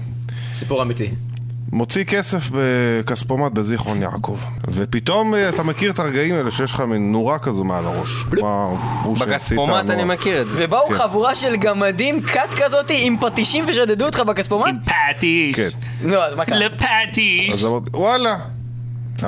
[0.54, 1.10] סיפור אמיתי.
[1.72, 4.38] מוציא כסף בכספומט בזיכרון יעקב.
[4.68, 8.24] ופתאום אה, אתה מכיר את הרגעים האלה שיש לך מין נורה כזו מעל הראש.
[9.20, 9.90] בכספומט.
[9.90, 10.64] אני מכיר את זה.
[10.64, 10.94] ובאו כן.
[10.94, 14.74] חבורה של גמדים, כת כזאתי, עם פטישים ושדדו אותך בכספומט?
[14.84, 15.56] פטיש.
[15.56, 15.68] כן.
[16.04, 16.58] לא, אז מה קרה?
[16.58, 17.50] לפטיש.
[17.52, 18.36] אז אמרתי, וואלה,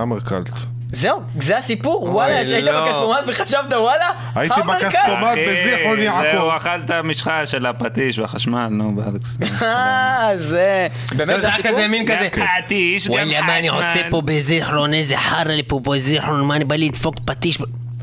[0.02, 0.50] אמרקלט.
[0.96, 2.04] זהו, זה הסיפור?
[2.04, 2.84] וואלה, שהיית לא.
[2.84, 4.06] בכספומט וחשבת וואלה?
[4.34, 4.86] הייתי המרקלט?
[4.86, 6.50] בכספומט בזיכרון זהו, יעקב.
[6.56, 9.38] אכל את המשחה של הפטיש והחשמל, נו, באלכס.
[9.62, 10.86] אה, זה...
[11.12, 11.72] לא, באמת זה זה היה הסיפור?
[11.72, 12.28] כזה מין כזה.
[12.64, 14.10] פטיש, גם וואלה, מה אני עושה.
[14.10, 14.94] פה בזיכרון?
[14.94, 17.58] איזה חרא לי פה בזיכרון, מה אני בא לדפוק פטיש?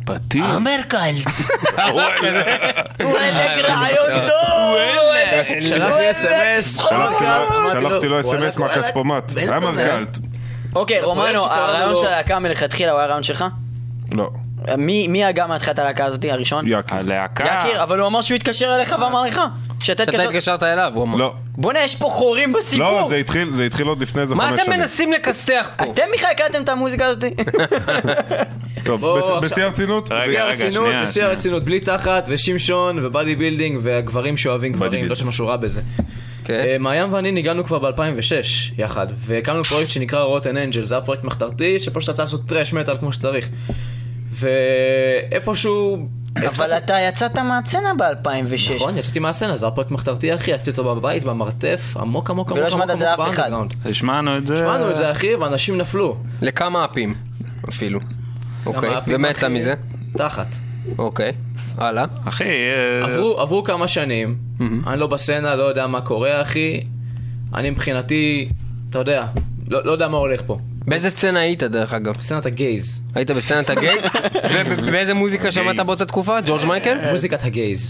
[0.05, 0.41] פטיש?
[0.55, 1.13] אמרקלט.
[3.03, 4.77] וואלה, רעיון טוב!
[5.61, 6.81] שלח לי אס.אם.אס.
[7.71, 9.31] שלחתי לו- אס.אם.אס מהכספומט.
[9.57, 10.17] אמרקלט.
[10.75, 13.45] אוקיי, רומנו, הרעיון של הלהקה מלכתחילה הוא הרעיון שלך?
[14.11, 14.29] לא,
[14.77, 16.65] מי מי הגה מהתחילת הלהקה הזאתי, הראשון?
[16.67, 16.95] יקי.
[16.95, 17.43] הלהקה.
[17.45, 19.41] יקיר, אבל הוא אמר שהוא התקשר אליך ואמר לך
[19.83, 20.63] שאתה אתה התקשרת...
[20.63, 21.17] אליו, הוא אמר.
[21.17, 22.79] לא, בוא'נה, יש פה חורים בסיפור!
[22.79, 24.79] לא, זה התחיל, זה התחיל עוד לפני איזה מה חמש אתם שנים.
[24.79, 25.83] מנסים לכסתח פה?
[25.83, 27.33] אתם בכלל הקלטתם את המוזיקה הזאתי?
[28.85, 30.09] טוב, בשיא הרצינות?
[30.09, 31.23] בשיא הרצינות, בשיא.
[31.23, 35.05] הרצינות, בלי תחת ושמשון ו body building והגברים שאוהבים גברים.
[35.05, 35.81] לא שמשהו רע בזה.
[36.43, 36.53] כן.
[36.53, 41.23] אה, מעיין ואני ניגענו כבר ב-2006 יחד, והקמנו פרויקט שנקרא Rotten Angel, זה היה פרויקט
[41.23, 43.49] מחתרתי שפשוט רצה לעשות טרש מטאל כמו שצריך.
[44.29, 46.07] ואיפשהו...
[46.47, 48.75] אבל אתה יצאת מהצצנה ב-2006.
[48.75, 52.73] נכון, יצאתי מהסצנה, זה היה פרויקט מחתרתי אחי, עשיתי אותו בבית, במרתף, עמוק עמוק עמוק
[52.73, 53.27] עמוק את עמוק זה לאף אחד.
[53.27, 53.73] באנדרגראונד.
[53.85, 54.57] השמענו את זה.
[54.57, 56.17] שמענו את זה אחי, ואנשים נפלו.
[56.41, 57.13] לכמה אפים
[57.69, 57.99] אפילו.
[58.65, 59.47] אוקיי, ומה יצא?
[59.47, 59.73] מזה?
[60.17, 60.55] תחת.
[60.97, 61.31] אוקיי,
[61.77, 62.05] הלאה.
[62.25, 64.35] אחי, אה, עברו, עברו כמה שנים,
[64.87, 66.83] אני לא בסצנה, לא יודע מה קורה אחי.
[67.55, 68.49] אני מבחינתי,
[68.89, 69.25] אתה יודע,
[69.69, 70.59] לא, לא יודע מה הולך פה.
[70.87, 72.21] באיזה סצנה היית דרך אגב?
[72.21, 73.03] סצנת הגייז.
[73.15, 74.03] היית בסצנת הגייז?
[74.69, 76.41] ובאיזה מוזיקה שמעת באותה תקופה?
[76.45, 77.09] ג'ורג' מייקל?
[77.11, 77.89] מוזיקת הגייז.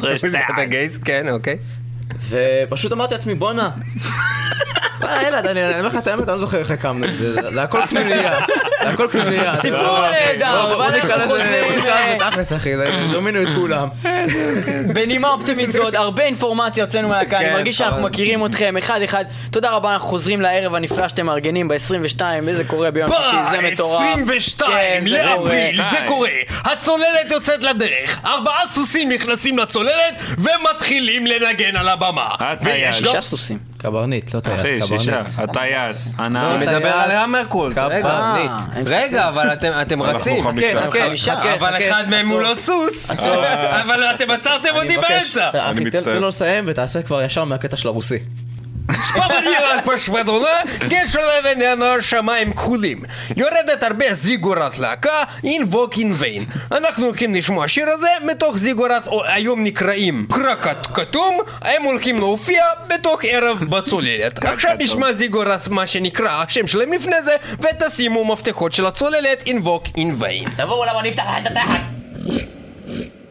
[0.00, 0.44] טרש מוזיקת.
[0.56, 1.56] הגייז, כן, אוקיי.
[2.30, 3.68] ופשוט אמרתי לעצמי, בואנה.
[5.08, 7.36] אה, ילד, אני אני אומר לך את האמת, אני לא זוכר איך הקמנו את זה,
[7.54, 8.38] זה הכל פנימייה,
[8.82, 9.54] זה הכל פנימייה.
[9.56, 12.90] סיפור לא, נהדר, בוא- נקרא אנחנו לזה, חוזרים, בוא נקרא אה, לזה תכלס אחי, זה-
[13.12, 13.88] דומינו את כולם.
[14.94, 19.24] בנימה אופטימית זאת, הרבה אינפורמציה הוצאנו מהלהקה, אני כן, מרגיש שאנחנו מכירים אתכם אחד אחד.
[19.50, 24.02] תודה רבה, אנחנו חוזרים לערב הנפלא שאתם מארגנים ב-22, וזה קורה ביום שישי, זה מטורף.
[24.26, 25.80] ב-22 כן, לאפריל.
[25.90, 26.28] זה קורה.
[26.64, 32.26] הצוללת יוצאת לדרך, ארבעה סוסים נכנסים לצוללת ומתחילים לנגן על הבמה.
[32.38, 32.96] הטייס.
[32.96, 33.73] שישה סוסים.
[33.88, 35.00] קברניט, לא טייס, אחי, קברניט.
[35.00, 35.22] שישה.
[35.38, 36.54] הטייס, לא, הנער.
[36.56, 38.00] אני מדבר על המרקולט, רגע.
[38.00, 38.50] קברניט.
[38.50, 40.42] אה, רגע, אבל אתם- אתם אנחנו רצים.
[40.42, 41.54] חמישה.
[41.54, 42.40] אבל אחד מהם הוא.
[42.42, 43.10] לא סוס.
[43.10, 45.48] אבל אתם עצרתם אני אותי באמצע.
[45.48, 46.02] אחי, תן- מצטער.
[46.14, 48.18] תן לו לסיים ותעשה כבר ישר מהקטע של הרוסי.
[48.92, 50.48] פמריה פשמדונה,
[50.88, 53.02] גשר לבן ינוער שמיים כחולים.
[53.36, 56.44] יורדת הרבה זיגורת להקה, אינבוק אין ויין.
[56.72, 62.64] אנחנו הולכים לשמוע שיר הזה מתוך זיגורת, או היום נקראים קרקט כתום, הם הולכים להופיע
[62.88, 64.44] בתוך ערב בצוללת.
[64.44, 70.14] עכשיו נשמע זיגורת מה שנקרא השם שלהם לפני זה, ותשימו מפתחות של הצוללת אינבוק אין
[70.18, 70.50] ויין.
[70.56, 71.80] תבואו למה נפתח את התחת.
[72.24, 72.44] את זיגורף.
[72.88, 73.23] אה, עם קרק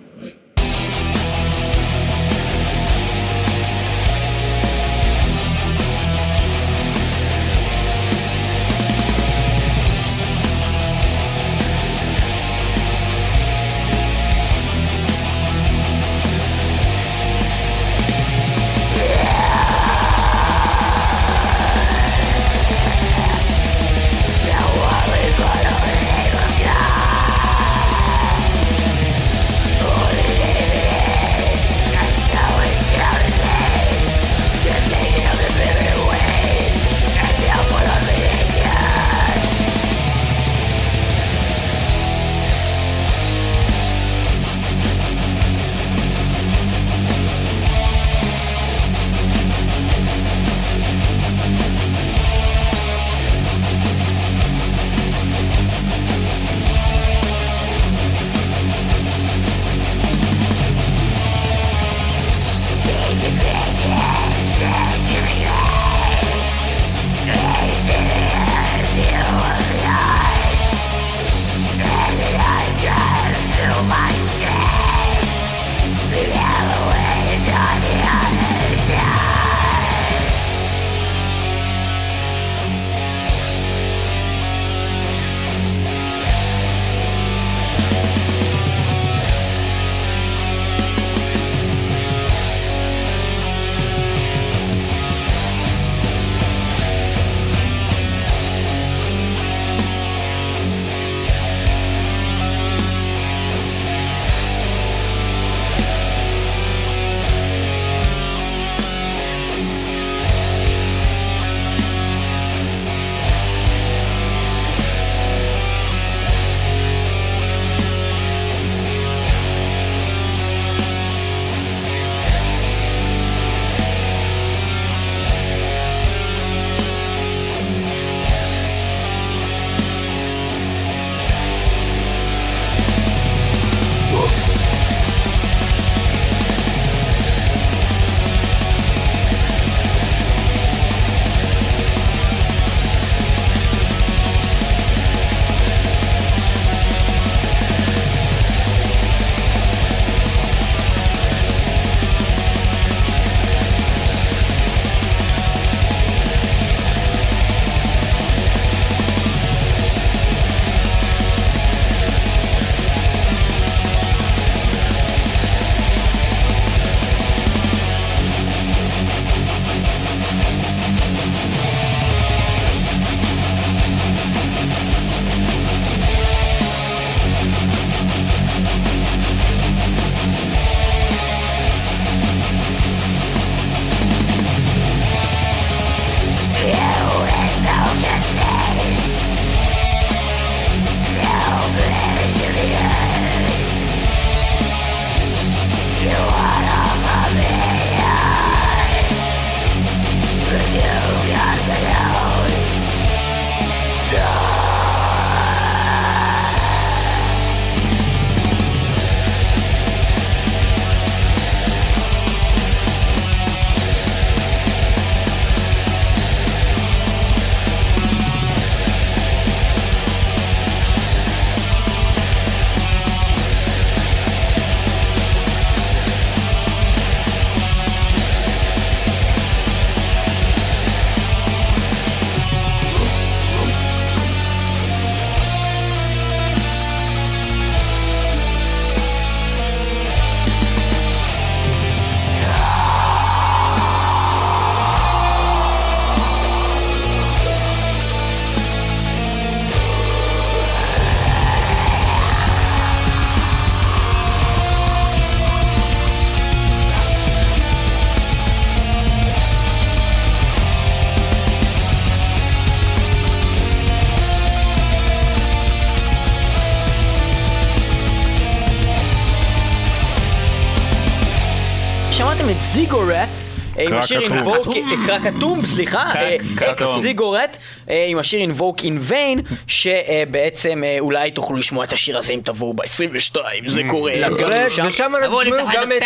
[273.92, 274.38] השיר אטום.
[274.38, 276.38] Invoke, אה, קרק אטום, סליחה, אה,
[276.72, 276.86] אקס.
[277.02, 277.58] זיגורט,
[277.90, 282.40] אה, עם השיר Invoke in Vain, שבעצם אה, אולי תוכלו לשמוע את השיר הזה אם
[282.44, 283.38] תבואו ב-22,
[283.68, 284.16] זה קורה.
[284.16, 284.86] לגרד, שם.
[284.88, 286.04] ושם תשמעו נפתח גם את...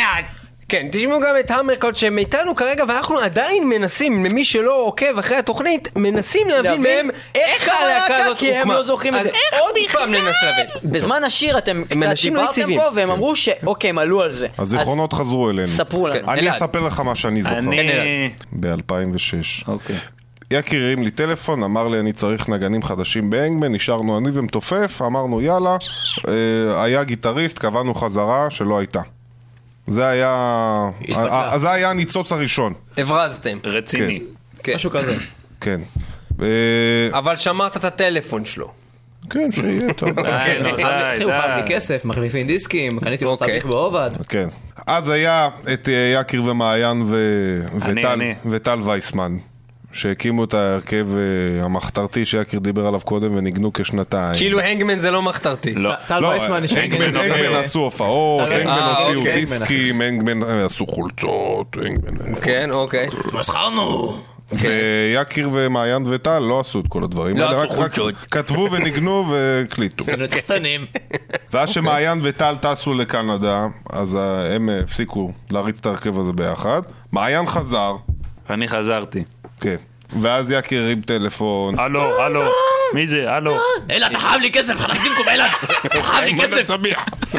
[0.69, 5.37] כן, תשמעו גם את המרקוד שהם איתנו כרגע, ואנחנו עדיין מנסים, למי שלא עוקב אחרי
[5.37, 8.73] התוכנית, מנסים להבין מהם איך הלהקה להקה, הזאת כי הם הוקמה.
[8.73, 9.31] לא זוכרים את אז זה.
[9.59, 10.91] עוד פעם ננסה להבין.
[10.91, 12.75] בזמן השיר אתם קצת דיברתם.
[12.75, 14.47] פה, והם אמרו שאוקיי, הם עלו על זה.
[14.57, 15.63] הזיכרונות חזרו אלינו.
[15.63, 16.31] אז ספרו לנו.
[16.31, 16.49] אני.
[16.49, 17.57] אספר לך מה שאני זוכר.
[17.57, 18.31] אני...
[18.51, 19.67] ב-2006.
[19.67, 19.95] אוקיי.
[20.51, 25.41] יקיר הרים לי טלפון, אמר לי אני צריך נגנים חדשים באנגמן, נשארנו אני ומתופף, אמרנו
[25.41, 25.77] יאללה,
[26.27, 29.01] אה, היה גיטריסט, קבענו חזרה שלא הייתה.
[29.87, 30.35] זה היה,
[31.01, 31.45] התבטלה.
[31.51, 33.57] אה, זה היה הניצוץ הראשון, הברזתם.
[33.63, 34.21] רציני.
[34.63, 34.75] כן.
[34.75, 35.15] משהו כזה.
[35.61, 35.81] כן.
[36.41, 36.47] אה,
[37.11, 38.71] אבל שמרת את הטלפון שלו.
[39.29, 40.09] כן, שיהיה, טוב.
[40.09, 40.57] די, די, אחי,
[41.23, 41.75] הוא חייב לי.
[41.75, 43.47] כסף, מחליפים דיסקים, קניתי לו אוקיי.
[43.47, 44.09] סטריך בעובד.
[44.29, 44.49] כן.
[44.87, 48.33] אז היה את אה, יקיר ומעיין ו- אני, וטל- אני.
[48.45, 49.37] וטל וייסמן,
[49.97, 54.33] שהקימו את ההרכב אה, המחתרתי שיקיר דיבר עליו קודם וניגנו כשנתיים.
[54.33, 55.73] כאילו הנגמן זה לא מחתרתי.
[55.73, 55.93] לא.
[56.07, 58.71] טל לא, וייסמן יש הנגמן הנגמן עשו הופעות, הנגמן.
[58.71, 59.35] הוציאו אה, אוקיי.
[59.35, 62.35] דיסקים, הנגמן אה, עשו חולצות, הנגמן...
[62.43, 63.07] כן, אוקיי.
[63.33, 64.17] מסחרנו.
[64.51, 68.15] ויקיר ומעיין וטל לא עשו את כל הדברים לא עשו רק- חולצות.
[68.31, 70.03] כתבו וניגנו והקליטו.
[70.03, 70.85] עשינו תחתונים.
[71.53, 76.81] ואז שמעיין וטל טסו לקנדה, אז אה, הם אה, הפסיקו להריץ את ההרכב הזה ביחד.
[77.11, 77.95] מעיין חזר,
[78.49, 79.23] ואני חזרתי.
[79.61, 79.75] כן.
[80.21, 81.79] ואז יקיר הרים טלפון.
[81.79, 82.41] הלו, הלו,
[82.93, 83.31] מי זה?
[83.31, 83.57] הלו.
[83.91, 85.51] אלעד, אתה חייב לי כסף, חנקדינקום, אלעד.
[85.85, 86.69] אתה חייב לי כסף.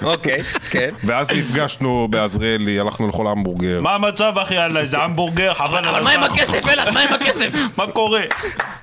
[0.03, 0.91] אוקיי, כן.
[1.05, 3.81] ואז נפגשנו בעזריאלי, הלכנו לאכול המבורגר.
[3.81, 4.55] מה המצב אחי?
[4.55, 6.37] יאללה, איזה המבורגר, חבל על אבל מה עם הזמן.
[6.37, 6.91] הכסף, אלעד?
[6.95, 7.49] מה עם הכסף?
[7.77, 8.23] מה קורה?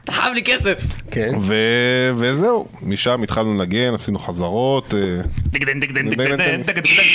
[0.04, 0.84] אתה חייב לי כסף.
[1.12, 1.32] כן.
[2.18, 4.94] וזהו, משם התחלנו לנגן, עשינו חזרות.
[4.94, 5.00] אה,
[5.38, 6.82] דגדן, דגדן, דגדן, דגדן, דגדן, דגדן.
[6.84, 7.06] אוקיי.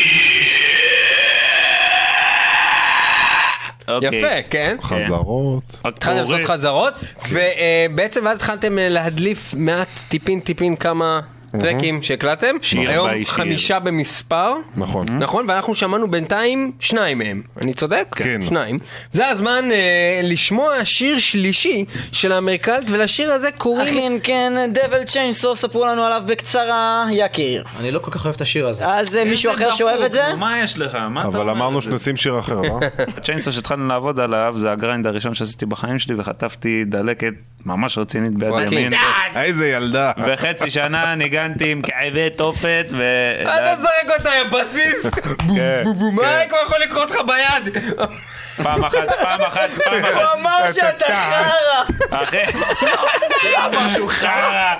[4.02, 4.76] יפה, כן.
[4.82, 5.80] חזרות.
[5.84, 6.94] התחלתם לעשות חזרות,
[7.30, 11.20] ובעצם ואז התחלתם אה, להדליף מעט טיפין טיפין כמה
[11.58, 12.56] טרקים שהקלטתם.
[12.62, 13.10] שיר היום.
[13.24, 14.54] חמישה במספר.
[14.76, 15.06] נכון.
[15.18, 17.42] נכון, ואנחנו שמענו בינתיים שניים מהם.
[17.62, 18.06] אני צודק?
[18.16, 18.40] כן.
[18.42, 18.78] שניים.
[19.12, 23.88] זה הזמן אה, לשמוע שיר שלישי של Hammercult, ולשיר הזה קוראים...
[23.88, 27.64] אכן כן, Double Chainsaw, ספרו לנו עליו בקצרה, יקיר.
[27.80, 28.86] אני לא כל כך אוהב את השיר הזה.
[28.86, 30.34] אז אה, מישהו אחר שאוהב את זה?
[30.38, 30.94] מה יש לך?
[30.94, 31.50] מה אתה אבל?
[31.50, 32.80] אמרנו שנשים שיר אחר, לא?
[33.24, 37.32] Chainsaw שהתחלנו לעבוד עליו זה ה grind הראשון שעשיתי בחיים שלי וחטפתי דלקת
[37.66, 38.72] ממש רצינית ביד.
[38.72, 38.92] ימין
[39.36, 40.12] איזה ילדה.
[40.26, 43.02] וחצי שנה ניגנתי עם כאבי תופת ו...
[43.42, 45.14] אתה זורק אותה, יא בסיסט!
[45.56, 46.48] כן, בום בום, מה כן.
[46.48, 47.74] כבר יכול לקרות לך ביד?
[48.62, 51.82] פעם אחת, פעם אחת, פעם אחת, הוא אמר שאתה חרא!
[52.22, 52.36] אחי.
[54.08, 54.74] חרא.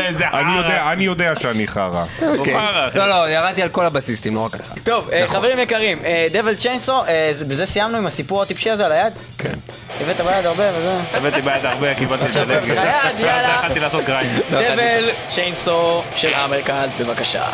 [0.00, 0.40] איזה חרא.
[0.40, 2.04] אני יודע, אני יודע שאני חרא.
[2.20, 2.98] הוא חרא, אחי.
[2.98, 4.72] לא, לא, ירדתי על כל הבסיסטים, לא רק עליך.
[4.84, 5.98] טוב, אה, חברים יקרים,
[6.32, 7.02] Double Chainsaw,
[7.48, 9.12] בזה סיימנו עם הסיפור הטיפשי הזה על היד?
[9.38, 9.52] כן.
[10.00, 10.96] הבאת ביד הרבה וזה.
[11.14, 12.60] הבאתי ביד הרבה, קיבלתי את הדגל.
[12.60, 13.48] ביד, ואז יאללה.
[13.48, 14.42] לא יכלתי לעשות grind.
[14.50, 17.44] Double Chainsaw של Hammercult, בבקשה.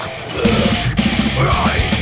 [1.38, 1.97] We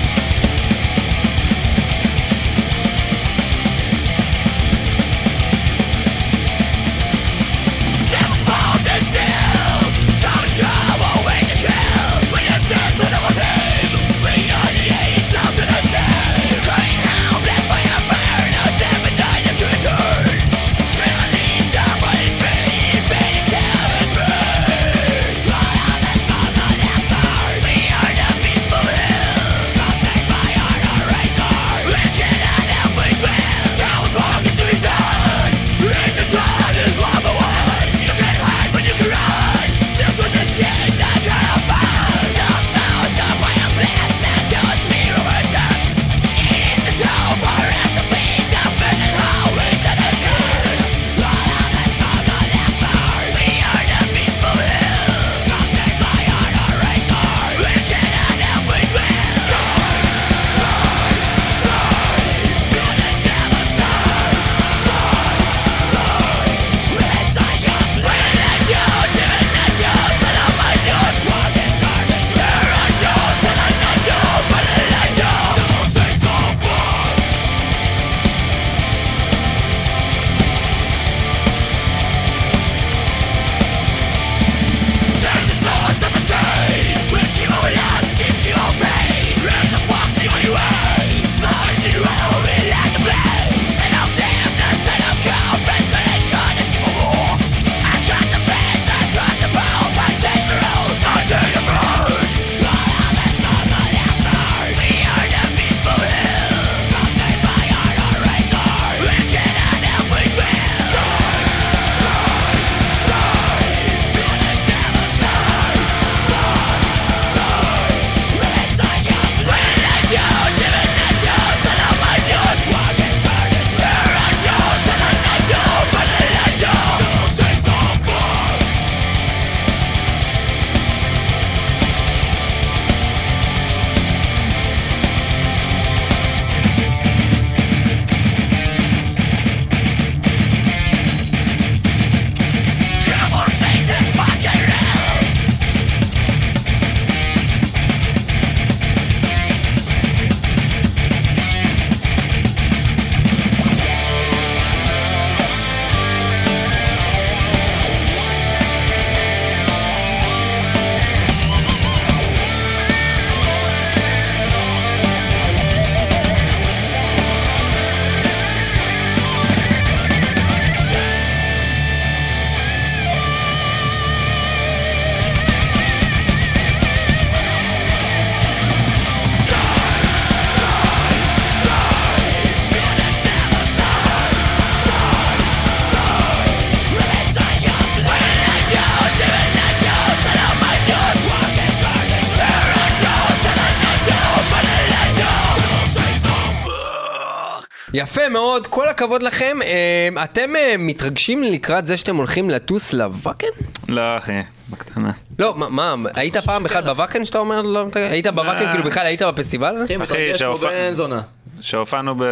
[197.98, 199.56] יפה מאוד, כל הכבוד לכם.
[199.64, 203.46] אה, אתם אה, מתרגשים לקראת זה שאתם הולכים לטוס לוואקן?
[203.88, 204.32] לא, אחי,
[204.70, 205.10] בקטנה.
[205.38, 207.62] לא, מה, מה, היית פעם בכלל בוואקן שאתה אומר?
[207.62, 209.84] לא, היית בוואקן, כאילו בכלל היית בפסטיבל הזה?
[209.84, 211.20] אחי, מתרגש כמו שהופע- בן זונה.
[211.60, 212.22] שהופענו ב...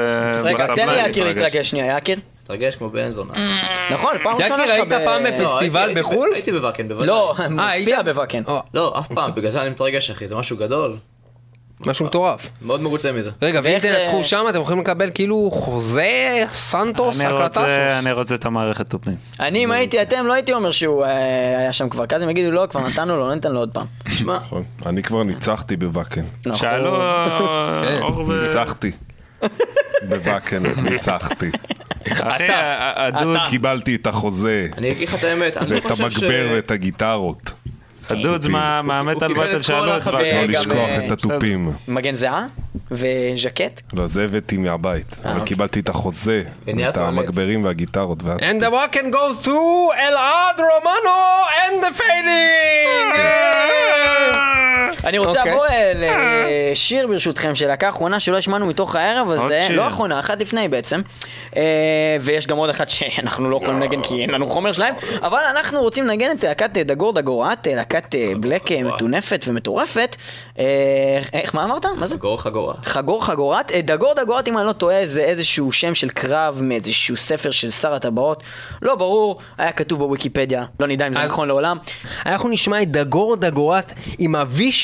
[0.44, 1.44] רגע, תן לי יקיר להתרגש.
[1.44, 2.18] להתרגש שנייה, יקיר.
[2.44, 3.32] מתרגש כמו בן זונה.
[3.90, 6.28] נכון, פעם ראשונה שלך היית פעם ב- בפס- לא, פסטיבל הייתי- הייתי- בחו"ל?
[6.34, 7.06] הייתי בוואקן, בוודאי.
[7.06, 7.88] לא, אה, היית?
[7.88, 8.42] מופיע בוואקן.
[8.46, 10.96] או, לא, אף פעם, בגלל זה אני מתרגש, אחי, זה משהו גדול.
[11.80, 12.50] משהו מטורף.
[12.62, 13.30] מאוד מרוצה מזה.
[13.42, 18.12] רגע, ואם תנצחו אה, שם, אתם יכולים לקבל כאילו חוזה סנטוס אני רוצה- הקלטה אני
[18.12, 19.14] רוצה את המערכת תופים.
[19.40, 21.08] אני, אם הייתי אתם, לא הייתי אומר שהוא אה,
[21.58, 23.86] היה שם כבר, אז הם יגידו, לא, כבר נתנו לו, לא ניתן לו עוד פעם.
[24.08, 24.64] שמע, נכון.
[24.86, 26.24] אני כבר ניצחתי בוואקן.
[26.46, 26.58] נכון.
[26.58, 26.90] שאלו
[27.88, 27.98] כן.
[28.02, 28.42] אור ו...
[28.42, 28.90] ניצחתי.
[30.08, 31.50] בוואקן ניצחתי.
[32.10, 32.44] אחי,
[32.96, 36.22] הדוד, קיבלתי את החוזה, אני אגיד לך את האמת, אני לא ואת חושב ש...
[36.22, 37.52] המגבר ואת הגיטרות.
[38.12, 40.06] הדוד מה- מהמטאל באטל שאלו את.
[40.06, 41.70] לא לשכוח אה, את התופים.
[41.88, 42.46] מגן זיעה
[42.90, 43.80] וז'קט.
[43.92, 45.16] לא, זה הבאתי מהבית.
[45.24, 45.46] אבל אוקיי.
[45.46, 46.42] קיבלתי את החוזה,
[46.88, 46.96] את.
[46.96, 48.22] המגברים והגיטרות.
[48.22, 49.50] וה- And the Wacken goes to
[49.98, 51.16] אלעד רומנו
[51.66, 53.14] and the fading!
[55.04, 55.52] אני רוצה אוקיי.
[55.52, 55.92] לעבור אה,
[56.72, 59.76] לשיר ברשותכם של להקה אחרונה שלא השמענו מתוך הערב הזה, שיר.
[59.76, 61.00] לא אחרונה, אחת לפני בעצם.
[61.56, 61.62] אה,
[62.20, 65.80] ויש גם עוד אחת שאנחנו לא יכולים לנגן כי אין לנו חומר שלהם, אבל אנחנו
[65.80, 70.16] רוצים לנגן את להקת אה, דגור דגורת, אה, להקת אה, בלק אה, מטונפת ומטורפת.
[70.58, 70.64] אה,
[71.32, 71.86] איך, מה אמרת?
[71.86, 72.14] מה זה?
[72.14, 72.74] חגור חגורה.
[72.84, 77.16] חגור חגורת, אה, דגור דגורת אם אני לא טועה זה איזשהו שם של קרב מאיזשהו
[77.16, 78.42] ספר של שר הטבעות,
[78.82, 81.78] לא ברור, היה כתוב בוויקיפדיה, לא נדע אם זה נכון לעולם,
[82.26, 84.36] אנחנו נשמע את דגור דגורת עם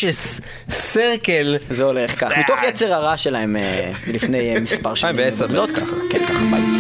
[0.03, 1.57] הווישס סרקל.
[1.71, 5.97] זה הולך כך, מתוך יצר הרע שלהם אה, לפני אה, מספר שנים, 2010 בודדות, ככה,
[6.11, 6.80] כן ככה, ביי.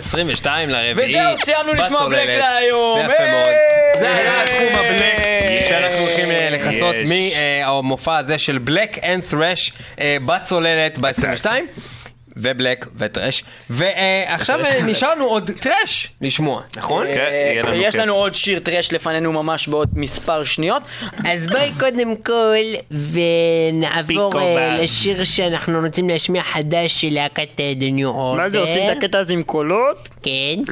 [0.00, 1.20] 22 לרביעי.
[1.20, 2.98] וזהו, סיימנו לשמוע בלק להיום.
[2.98, 3.54] זה יפה מאוד.
[4.00, 5.20] זה היה התחום הבלק
[5.68, 11.46] שאנחנו הולכים אה, לכסות מהמופע הזה של Black and Thrash אה, בצוללת ב-22.
[12.42, 13.44] ובלק וטרש.
[13.70, 17.06] ועכשיו נשארנו עוד טרש לשמוע, נכון?
[17.06, 17.94] כן, יהיה לנו יש.
[17.96, 20.82] לנו עוד שיר טרש לפנינו ממש בעוד מספר שניות.
[21.26, 22.56] אז בואי קודם כל
[22.90, 24.78] ונעבור אה.
[24.82, 28.36] לשיר שאנחנו רוצים להשמיע חדש של להקת אה, The New Order.
[28.36, 30.08] מה זה, עושים את הקטע הזה עם קולות?
[30.22, 30.62] כן.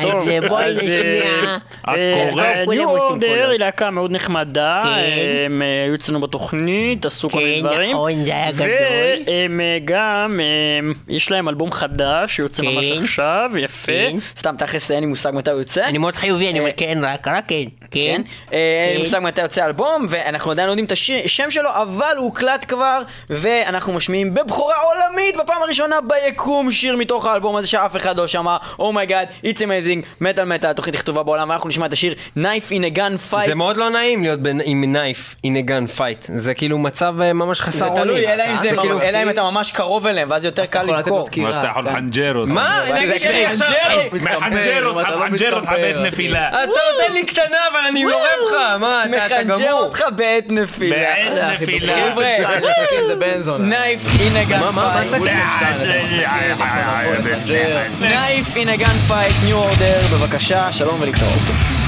[0.00, 1.56] אז אה, בואי אז, נשמיע.
[1.84, 2.44] הקורא.
[2.44, 3.50] אה, כולם ניו אורדר.
[3.50, 5.44] היא להקה מאוד נחמדה, כן.
[5.44, 7.90] הם אה, היו אצלנו בתוכנית, עשו כל מיני כן, דברים.
[7.90, 8.66] נכון, זה היה גדול.
[9.26, 13.02] והם אה, גם, אה, יש להם אלבום חדש שיוצא ממש כן.
[13.02, 13.92] עכשיו, יפה.
[13.92, 14.16] כן.
[14.36, 15.84] סתם תכלס אין לי מושג מתי הוא יוצא.
[15.84, 17.64] אני מאוד חיובי, אני אומר כן, רק, רק כן.
[17.90, 17.90] כן.
[17.90, 18.22] כן.
[18.52, 19.04] אה, אין לי כן.
[19.04, 23.02] מושג מתי יוצא האלבום, ואנחנו עדיין לא יודעים את השם שלו, אבל הוא הוקלט כבר,
[23.30, 28.56] ואנחנו משמיעים בבכורה עולמית בפעם הראשונה ביקום שיר מתוך האלבום הזה שאף אחד לא שמע.
[28.90, 32.14] Oh my God, It's Amazing, מטאל מטאל, התוכנית הכי טובה בעולם, ואנחנו נשמע את השיר
[32.38, 33.46] Knife in a Gun Fight.
[33.46, 36.24] זה מאוד לא נעים להיות בין- עם knife, in a gun fight.
[36.26, 38.02] זה כאילו מצב אה, ממש חסר זה אונים.
[38.04, 41.28] תלוי, אלא אם זה- כאילו- אלא אם אתה ממש קרוב אליהם, ואז יותר קל לדקור.
[41.36, 41.88] מה שאתה יכול כן.
[41.90, 42.52] לחנג'ר אותו.
[42.52, 42.80] מה?
[42.94, 43.68] נגיד זה שאני עכשיו...
[44.12, 44.86] מחנג'ר.
[44.86, 46.06] אותך, אתה מחנג'ר אותך מסתפר, בעת.
[46.06, 46.48] נפילה.
[46.52, 48.14] אז אתה נותן לי קטנה, אבל אני יורה
[48.46, 49.80] בך, מה, אתה- אתה מחנג'ר גמור.
[49.82, 50.96] אותך בעת נפילה.
[50.96, 51.92] בעת נפילה.
[52.12, 52.30] חבר'ה,
[53.06, 53.76] זה בן זונה.
[53.76, 54.18] Knife in
[54.48, 55.18] a Gun מה, מה, מה זה?
[55.18, 55.30] Fight.
[58.00, 61.79] Knife in a Gun Fight, New Order, בבקשה, שלום ולהתראות.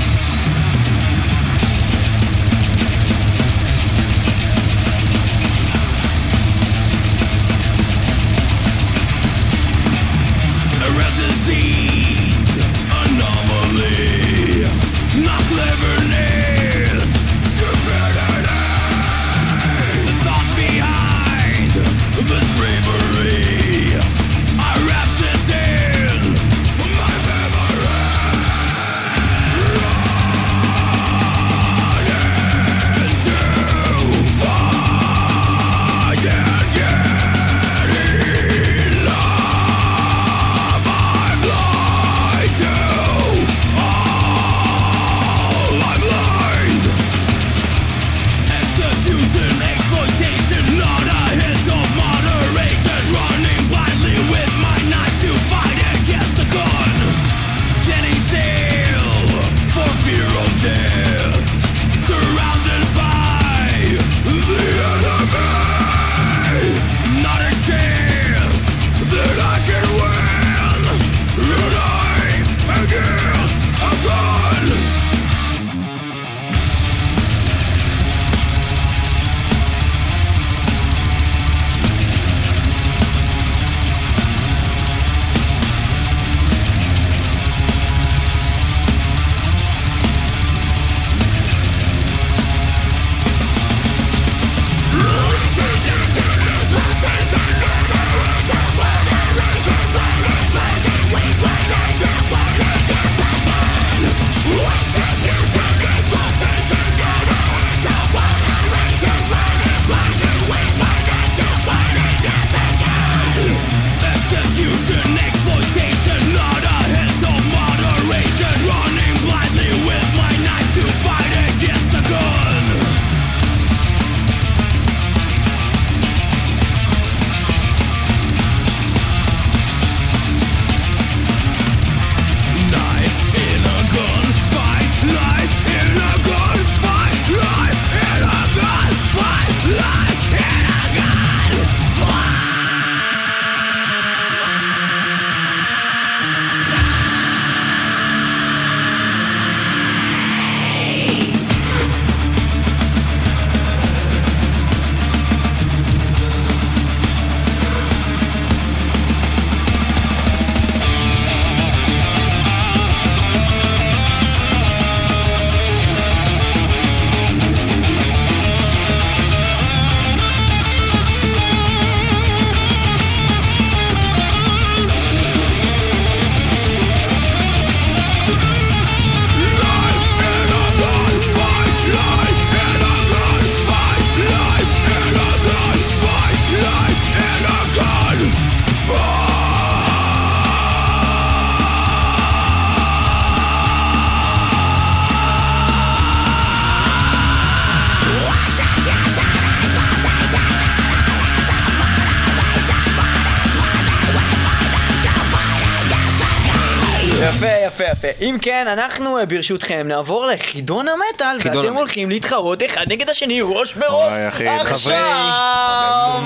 [208.32, 211.78] אם כן, אנחנו אה, ברשותכם נעבור לחידון המטאל, חידון ואתם המטאל.
[211.78, 214.12] הולכים להתחרות אחד נגד השני, ראש בראש.
[214.12, 216.20] אוי, אחי, עכשיו!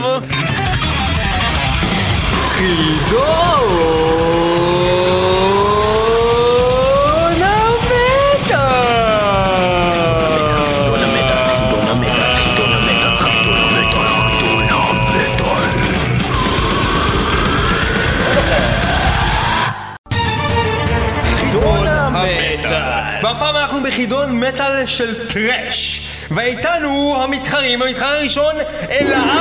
[2.50, 4.05] חידון
[23.86, 26.10] בחידון מטאל של טראש.
[26.30, 28.54] ואיתנו המתחרים, המתחר הראשון,
[28.90, 29.35] אלעד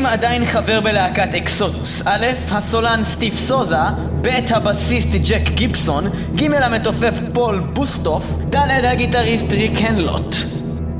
[0.00, 2.02] מהבאים עדיין חבר בלהקת אקסודוס?
[2.04, 3.76] א', הסולן סטיב סוזה,
[4.20, 10.36] ב', הבסיסט ג'ק גיבסון, ג', המתופף פול בוסטף, ד', הגיטריסט ריק הונולט.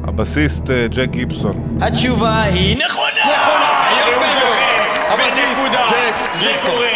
[0.04, 1.78] הבסיסט אה, ג'ק גיבסון.
[1.80, 3.06] התשובה היא נכונה!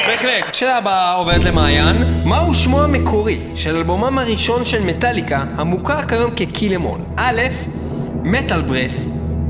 [0.07, 0.55] בהחלט.
[0.55, 1.96] שאלה הבאה עוברת למעיין.
[2.24, 7.05] מהו שמו המקורי של אלבומם הראשון של מטאליקה, המוכר כיום כ Kill 'Em All?
[7.16, 7.40] א',
[8.22, 8.94] מטאל ברף,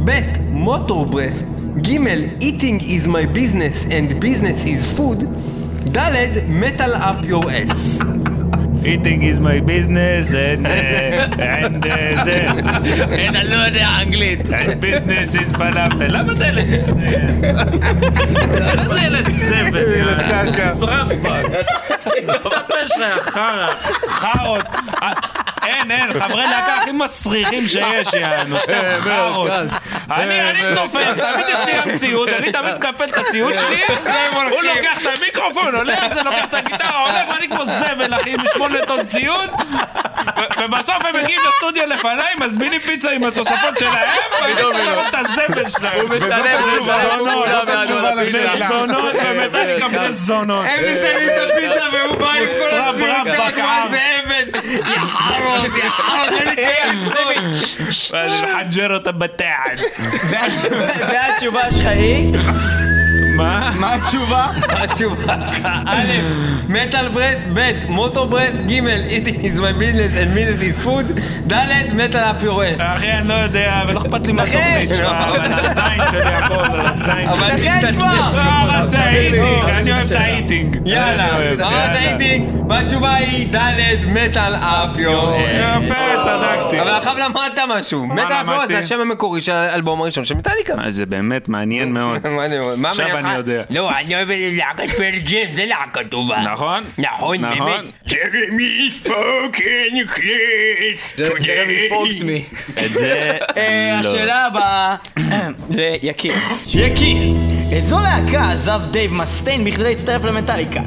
[0.04, 0.20] ב',
[0.50, 1.34] מוטור ברף,
[1.78, 5.20] ג', eating is my business and business is food,
[5.92, 8.00] ד', metal up your ass.
[8.84, 10.70] eating is my business and, uh,
[11.38, 12.44] and uh, זה,
[13.12, 14.48] אין, אני לא יודע אנגלית.
[14.48, 16.06] and business is פלאפל.
[16.08, 17.40] למה אתה ילד מצטיין?
[18.76, 19.92] מה זה ילד זבל?
[19.96, 20.74] ילד קקה.
[20.74, 21.16] סרחבק.
[22.44, 23.68] הפה שלך יא חרא.
[24.08, 24.64] חארות.
[25.62, 29.50] אה, אין, אין, חברי להקה הכי מסריחים שיש, יענו, שאתם חארות.
[30.10, 33.82] אני, אני מתופף, תמיד יש לי גם ציוד, אני תמיד מקפל את הציוד שלי,
[34.50, 38.40] הוא לוקח את המיקרופון, הולך, זה לוקח את הגיטרה, הולך, ואני כמו זבל, אחי, עם
[38.52, 39.50] שמונה טון ציוד,
[40.58, 44.08] ובסוף הם מגיעים לסטודיו לפניי, מזמינים פיצה עם התוספות שלהם,
[44.40, 46.00] ואני צריך לראות את הזבל שלהם.
[46.00, 48.14] הוא משלם זונות, הפיצה.
[48.14, 48.68] לשאלה.
[48.68, 50.66] זונות, ומטאליקה בני זונות.
[50.68, 54.09] הם מסיימים את הפיצה והוא בא עם כל הציוד
[54.40, 54.60] רב ככה
[55.30, 55.64] כמו בקר.
[55.64, 55.66] איזה עבד.
[55.66, 56.54] יא חארות, יא חארות, אין לי
[63.42, 63.70] מה?
[63.78, 64.46] מה התשובה?
[64.68, 66.04] התשובה שלך, א',
[66.68, 68.72] מטאל ברד, ב', מוטור ברד, ג',
[69.10, 71.20] eating is my business and business is food,
[71.52, 71.54] ד',
[71.94, 72.76] מטאל אפ יור אס.
[72.78, 76.86] אחי, אני לא יודע, ולא אכפת לי מהתוכנית שלך, אבל על הזין שלי הכל, על
[76.86, 77.68] הזין אבל שלי.
[77.68, 78.32] נחש כבר!
[78.36, 78.42] לא,
[78.78, 80.76] אבל זה האיטינג, אני אוהב את האיטינג.
[80.84, 82.12] יאללה, אמרת יאללה.
[82.12, 83.58] איטינג, והתשובה היא ד',
[84.06, 85.84] Metal Up Your Ass.
[85.84, 85.94] יפה,
[86.70, 86.80] צדקתי.
[86.82, 88.72] אבל עכשיו למדת משהו, מטאל למדתי?
[88.72, 90.74] זה השם המקורי של האלבום הראשון של מטאליקה.
[90.84, 92.26] אה, זה באמת מעניין מאוד.
[92.84, 93.34] עכשיו אני?
[93.34, 93.62] יודע.
[93.70, 96.40] לא, אני אוהב את להקת פרל ג'ם, זה להקה טובה.
[96.40, 96.82] נכון?
[96.98, 97.66] נכון, נכון.
[97.66, 97.84] באמת.
[98.08, 101.14] Jeremy fucking class.
[101.42, 102.44] Jeremy fuck me.
[102.84, 103.38] את זה...
[103.56, 104.08] אה, לא.
[104.08, 104.96] השאלה הבאה
[106.02, 106.34] ליקיר.
[106.74, 107.34] יקיר,
[107.72, 110.80] איזו להקה עזב דייב מסטיין בכדי להצטרף למטאליקה?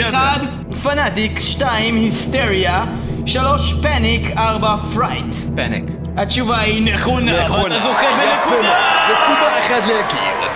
[0.00, 0.38] אחד,
[0.82, 2.84] Fanatic, שתיים, Hysteria,
[3.26, 5.34] שלוש, Panic, ארבע, Fright.
[5.56, 5.84] Panic.
[6.16, 7.62] התשובה היא נכונה, נכונה.
[7.62, 8.74] ואתה זוכה בנקודה.
[9.04, 10.48] נקודה אחת ליקיר.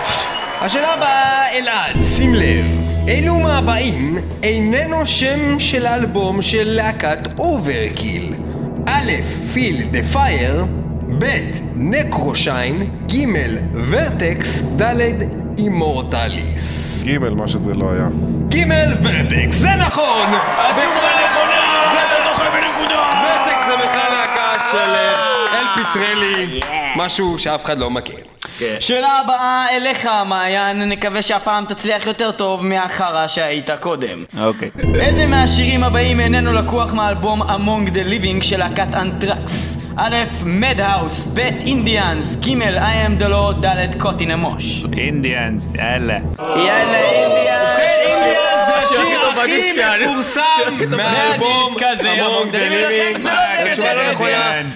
[0.61, 2.65] השאלה הבאה, אלעד, שים לב.
[3.07, 8.33] אילו מהבאים איננו שם של האלבום של להקת אוברקיל?
[8.85, 9.11] א',
[9.53, 10.65] Feel the Fire,
[11.19, 11.25] ב',
[11.75, 13.15] Necroshine, ג',
[13.89, 15.01] Vortex, ד',
[15.57, 17.03] Immortalis.
[17.07, 18.07] ג' מה שזה לא היה.
[18.49, 18.57] ג',
[19.01, 20.27] Vortex, זה נכון!
[20.57, 21.24] התשובה
[24.75, 26.59] של אה, אל פיטרלי,
[26.95, 28.15] משהו שאף אחד לא מכיר.
[28.79, 34.23] שאלה הבאה אליך, מעיין, נקווה שהפעם תצליח יותר טוב מהחרא שהיית קודם.
[34.41, 34.69] אוקיי.
[34.99, 39.74] איזה מהשירים הבאים איננו לקוח מהאלבום Among the Living של להקת אנטרקס?
[39.97, 44.83] א', Madhouse, ב', Indians, ג', I Am the Law, ד', Caught in a Mosh.
[44.97, 46.17] Indians, יאללה.
[46.39, 47.79] יאללה, Indians!
[47.79, 49.71] Indian זה השיר הכי
[50.03, 50.41] מפורסם
[50.97, 51.75] מהאלבום.
[51.97, 52.41] זה לא
[54.11, 54.29] התשובה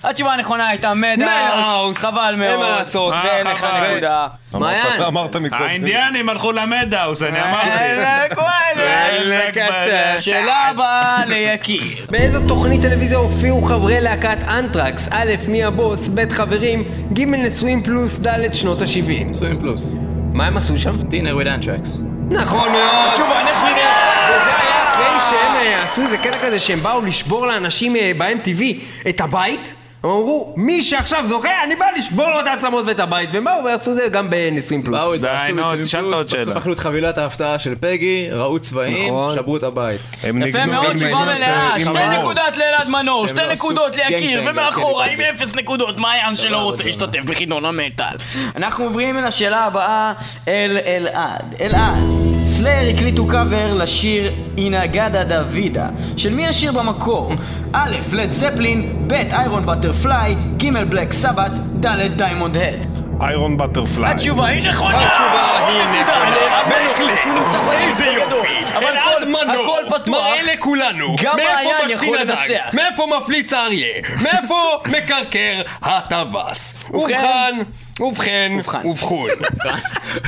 [0.03, 0.09] לא.
[0.09, 1.97] התשובה הנכונה הייתה Madhouse.
[1.97, 2.49] חבל מאוד.
[2.49, 3.13] אין מה לעשות.
[3.13, 3.67] אה, ואין לך.
[3.91, 4.27] נקודה.
[4.53, 4.85] מעיין.
[5.07, 5.63] אמרת- מקודם.
[5.63, 7.69] האינדיאנים הלכו ל Madhouse, אני אמרתי.
[7.69, 10.21] אה, לקטה.
[10.21, 11.83] שאלה הבאה ליקיר.
[12.09, 15.08] באיזו תוכנית טלוויזיה הופיעו חברי להקת אנטרקס?
[15.11, 16.83] א', מי הבוס, ב', חברים,
[17.13, 19.33] ג', נשואים פלוס, ד', שנות ה-70.
[19.33, 19.93] נשואים פלוס.
[20.33, 20.91] מה הם עשו שם?
[21.01, 22.01] Dinner with Anthrax.
[22.31, 23.13] נכון מאוד.
[23.13, 23.89] תשובה נכונה.
[24.29, 28.63] וזה היה אחרי שהם אה, עשו איזה קטע כזה שהם באו לשבור לאנשים אה, ב-MTV
[29.09, 29.73] את הבית.
[30.03, 33.29] הם אמרו, מי שעכשיו זוכה, אני בא לשבור לו את העצמות ואת הבית.
[33.33, 34.99] והם באו ועשו זה גם בנישואים פלוס.
[34.99, 36.57] באו, די, נו, תשאל פלוס, עוד בסוף שאלה.
[36.57, 39.35] אכלו את חבילת ההפתעה של פגי, ראו צבעים, נכון.
[39.35, 40.01] שברו את הבית.
[40.23, 42.19] יפה מאוד, תשובה את, מלאה, אה, שתי.
[42.19, 45.33] נקודות לאלעד מנור, שתי לא נקודות ליקיר, ומאחורה כן, עם כן.
[45.35, 46.83] אפס נקודות, מעיין שלא לא רוצה רוצה.
[46.83, 48.15] להשתתף בחידון המטאל.
[48.55, 50.13] אנחנו עוברים לשאלה הבאה,
[50.47, 51.55] אל אלעד.
[51.61, 55.87] אלעד, סלייר הקליטו קאבר לשיר In-A-Gadda-Da-Vida.
[56.17, 57.31] של מי השיר במקור?
[57.73, 61.51] א', לד זפלין, ב', Iron Butterfly, ג', בלק סבת,
[61.85, 62.85] ד', Diamond Head.
[63.21, 64.11] Iron Butterfly.
[64.11, 65.05] התשובה היא נכונה!
[65.05, 66.35] התשובה היא נכונה.
[66.69, 67.71] בהחלט.
[67.71, 68.47] איזה יופי.
[68.77, 70.07] אבל אלעד הכל- מנור הכל פתוח.
[70.07, 71.15] מראה לכולנו.
[71.23, 72.73] גם מעיין יכול לנצח.
[72.73, 73.87] מאיפה מפליץ האריה?
[74.21, 74.55] מאיפה
[74.85, 76.73] מקרקר הטווס?
[76.93, 77.55] ובכן,
[78.01, 78.77] ובכן, ובכן.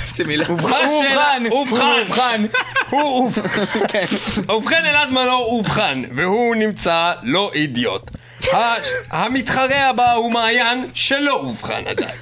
[0.10, 0.52] איזה מילה.
[0.52, 2.46] ובכן, ובכן,
[2.92, 4.06] ובכן,
[4.56, 8.12] ובכן אלעד מנור אובחן, והוא נמצא לא אידיוט.
[9.12, 12.18] המתחרה הבא הוא מעיין שלא אובחן עדיין.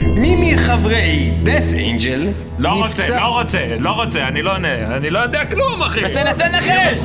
[0.00, 5.18] מי מחברי death angel לא רוצה, לא רוצה, לא רוצה, אני לא עונה, אני לא
[5.18, 6.00] יודע כלום, אחי.
[6.00, 6.98] תנסה לנחש!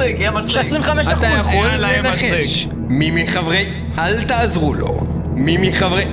[0.48, 2.24] יש לך 25 אתה יכול יהיה לנחש.
[2.24, 2.74] מצחיק.
[2.90, 3.66] מי מחברי...
[4.00, 5.00] אל תעזרו לו.
[5.36, 6.04] מי מחברי...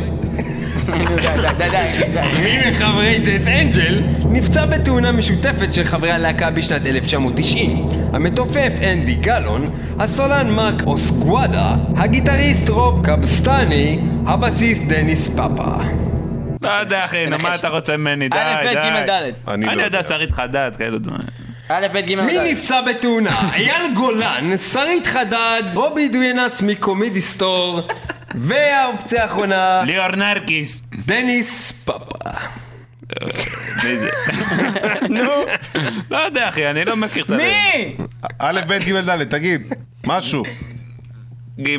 [0.88, 7.88] מי מחברי דאט אנג'ל נפצע בתאונה משותפת של חברי הלהקה בשנת 1990.
[8.12, 15.76] המתופף אנדי גלון, הסולן מרק אוסגוודה, הגיטריסט רוב קווסטני, הבסיסט דניס פאפה.
[16.62, 18.28] לא יודע, אחי, נו, מה אתה רוצה ממני?
[18.28, 18.36] די,
[19.06, 19.30] די.
[19.48, 20.02] אני לא יודע.
[20.02, 21.20] שרית חדד, כאלו דברים.
[21.68, 22.52] א', ב', ג', מי.
[22.52, 23.30] נפצע בתאונה?
[23.54, 27.80] אייל גולן, שרית חדד, רובי דואניאס מקומידי סטור,
[28.36, 30.82] והאופציה האחרונה, ליאור נרקיס.
[31.06, 32.30] דניס פאפה.
[33.84, 34.10] מי זה?
[35.10, 35.30] נו,
[36.10, 37.36] לא יודע, אחי, אני לא מכיר את ה...
[37.36, 37.96] מי?
[38.38, 39.72] א', ב', ג', ד', תגיד,
[40.04, 40.42] משהו.
[41.60, 41.76] ג'.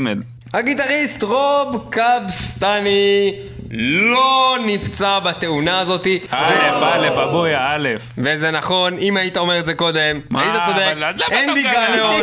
[0.54, 3.34] הגיטריסט רוב קבסטני
[3.72, 6.20] לא נפצע בתאונה הזאתי.
[6.30, 6.54] א',
[6.84, 7.90] א', אבויה, א'.
[8.18, 10.94] וזה נכון, אם היית אומר את זה קודם, מה, היית צודק.
[11.32, 12.22] אנדי גלאון?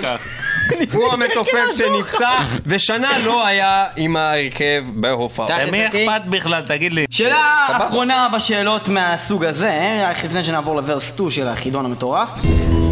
[0.94, 2.30] הוא המתופף שנפצע,
[2.66, 5.64] ושנה לא היה עם ההרכב בהופעה.
[5.66, 5.86] למי.
[5.86, 7.06] אכפת בכלל, תגיד לי.
[7.10, 12.30] שאלה אחרונה בשאלות מהסוג הזה, רק לפני שנעבור ל verse 2 של החידון המטורף.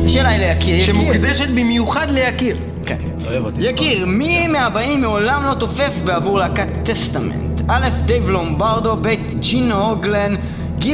[0.09, 0.77] שאלה היא ליקיר.
[0.77, 0.87] יקיר.
[0.87, 2.57] שמוקדשת במיוחד ליקיר.
[2.87, 2.97] כן.
[3.27, 3.61] אוהב אותי.
[3.63, 7.61] יקיר, מי מהבאים מעולם לא תופף בעבור להקת Testament?
[7.69, 10.35] א', דייב לומברדו, ב', ג'ין הוגלן,
[10.79, 10.93] ג',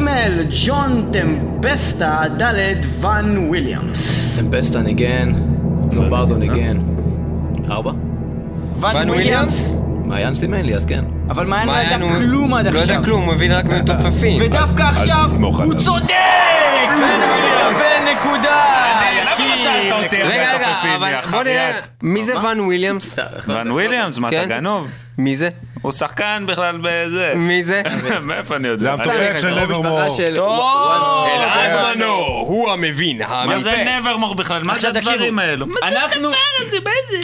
[0.66, 2.55] ג'ון טמפסטה, ד',
[3.01, 4.37] ואן וויליאמס.
[4.37, 5.33] טמפסטה ניגן,
[5.93, 6.78] לומברדו ניגן.
[7.70, 7.93] ארבע?
[8.80, 9.78] ואן וויליאמס?
[10.05, 11.05] מעיין סימן לי, אז כן.
[11.30, 12.95] אבל מעיין לא ידע כלום עד לא עכשיו.
[12.95, 14.43] יודע כלום, הוא מבין רק מתופפים.
[14.43, 15.74] ודווקא עכשיו הוא.
[15.74, 16.14] צודק!
[17.78, 18.64] בנקודה!
[19.39, 20.66] למה לא שאלת אותי רגע, רגע,
[20.97, 21.70] אבל בוא נראה?
[22.03, 23.18] מי זה ואן וויליאמס?
[23.49, 24.49] ון וויליאמס, מה אתה כן.
[24.49, 24.89] גנוב?
[25.18, 25.49] מי זה?
[25.83, 27.33] הוא שחקן בכלל בזה.
[27.37, 27.83] מי זה?
[28.22, 28.81] מאיפה אני יודע?
[28.81, 30.01] זה המתופף של נברמור.
[30.35, 31.29] טוב!
[31.35, 33.59] אלעד מנור, הוא המבין, מה.
[33.59, 34.62] זה נברמור בכלל?
[34.64, 34.89] מה זה.
[34.89, 35.66] הדברים האלו?
[35.66, 36.31] מה זה אנחנו...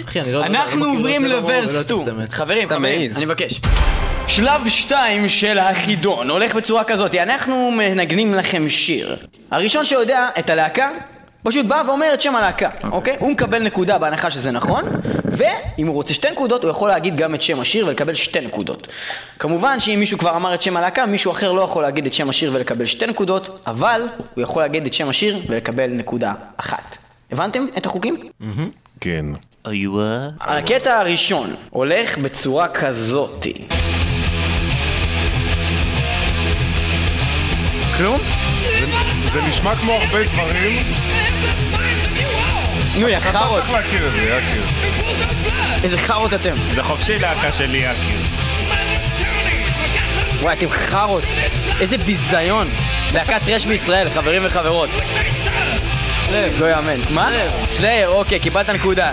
[0.05, 2.01] אחי, אני לא אנחנו לא עוברים לא לוורס ולא 2.
[2.01, 2.33] טסטמנט.
[2.33, 3.11] חברים, אתה חברים.
[3.17, 3.61] אני מבקש.
[4.29, 9.17] שלב 2 של החידון הולך בצורה כזאת, אנחנו מנגנים לכם שיר.
[9.51, 10.91] הראשון שיודע את הלהקה,
[11.45, 13.17] פשוט בא ואומר את שם הלהקה, אוקיי?
[13.19, 14.85] הוא מקבל נקודה בהנחה שזה נכון,
[15.25, 18.89] ואם הוא רוצה שתי נקודות, הוא יכול להגיד גם את שם השיר ולקבל שתי נקודות.
[19.39, 22.29] כמובן שאם מישהו כבר אמר את שם הלהקה, מישהו אחר לא יכול להגיד את שם
[22.29, 24.03] השיר ולקבל שתי נקודות, אבל
[24.35, 26.97] הוא יכול להגיד את שם השיר ולקבל נקודה אחת.
[27.33, 28.17] הבנתם את החוקים?
[29.01, 29.27] כן.
[30.41, 33.67] הקטע הראשון הולך בצורה כזאתי.
[37.97, 38.21] כלום?
[39.33, 40.83] זה נשמע כמו הרבה דברים,
[42.99, 44.65] נו יא אתה חארות, צריך להכיר את זה, יקיר.
[45.83, 46.51] איזה חארות אתם.
[46.57, 48.21] זה חופשי להקה שלי, יקיר.
[50.41, 51.25] וואי, אתם חארות.
[51.81, 52.71] איזה ביזיון.
[53.15, 54.91] להקת טרש בישראל, חברים וחברות.
[56.27, 56.53] סלייר.
[56.61, 56.97] לא יאמן.
[57.11, 57.31] מה?
[57.69, 59.13] סלייר, אוקיי, קיבלת נקודה.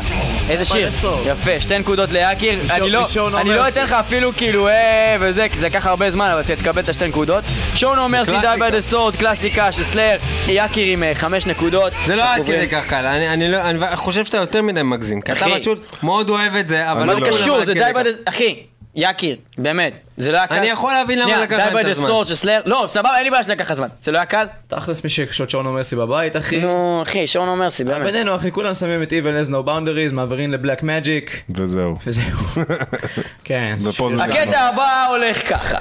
[0.49, 0.89] איזה שיר.
[1.25, 2.59] יפה, שתי נקודות ליקיר.
[2.75, 3.05] אני לא-
[3.45, 6.89] לא אתן לך אפילו כאילו אה וזה, כי זה לקח הרבה זמן, אבל תקבל את
[6.89, 7.43] השתי נקודות.
[7.75, 8.37] שון אומר סידי.
[8.59, 10.19] ביי דה סורד, קלאסיקה של סלייר.
[10.47, 11.93] יקיר עם אה, חמש נקודות.
[12.05, 15.45] זה לא עוברים- כדי כך קל, אני- חושב שאתה יותר מדי מגזים, כי אתה.
[15.59, 17.19] פשוט מאוד אוהב את זה, אבל לא מה זה.
[17.19, 17.57] כולם קשור?
[17.59, 18.09] עד זה די דה...
[18.25, 18.55] אחי,
[18.95, 19.93] יקיר, באמת.
[20.17, 20.55] זה לא היה קל.
[20.55, 22.07] אני יכול להבין למה שנייה, לקח די להם ביי את דה הזמן.
[22.07, 22.61] סורד של סלייר.
[22.65, 23.87] לא, סבבה, אין לי בעיה שלקח לך זמן.
[24.03, 24.45] זה לא היה קל?
[24.67, 26.59] תכלס מי שיקשוט שון מסי בבית, אחי.
[26.61, 28.05] נו, אחי, שון אומרסי, באמת.
[28.05, 31.95] בינינו, אחי, כולם שמים את Even as no boundaries, מעבירים לבלק מג'יק, וזהו.
[32.07, 32.23] וזהו.
[33.43, 33.79] כן.
[34.19, 35.77] הקטע הבא הולך ככה.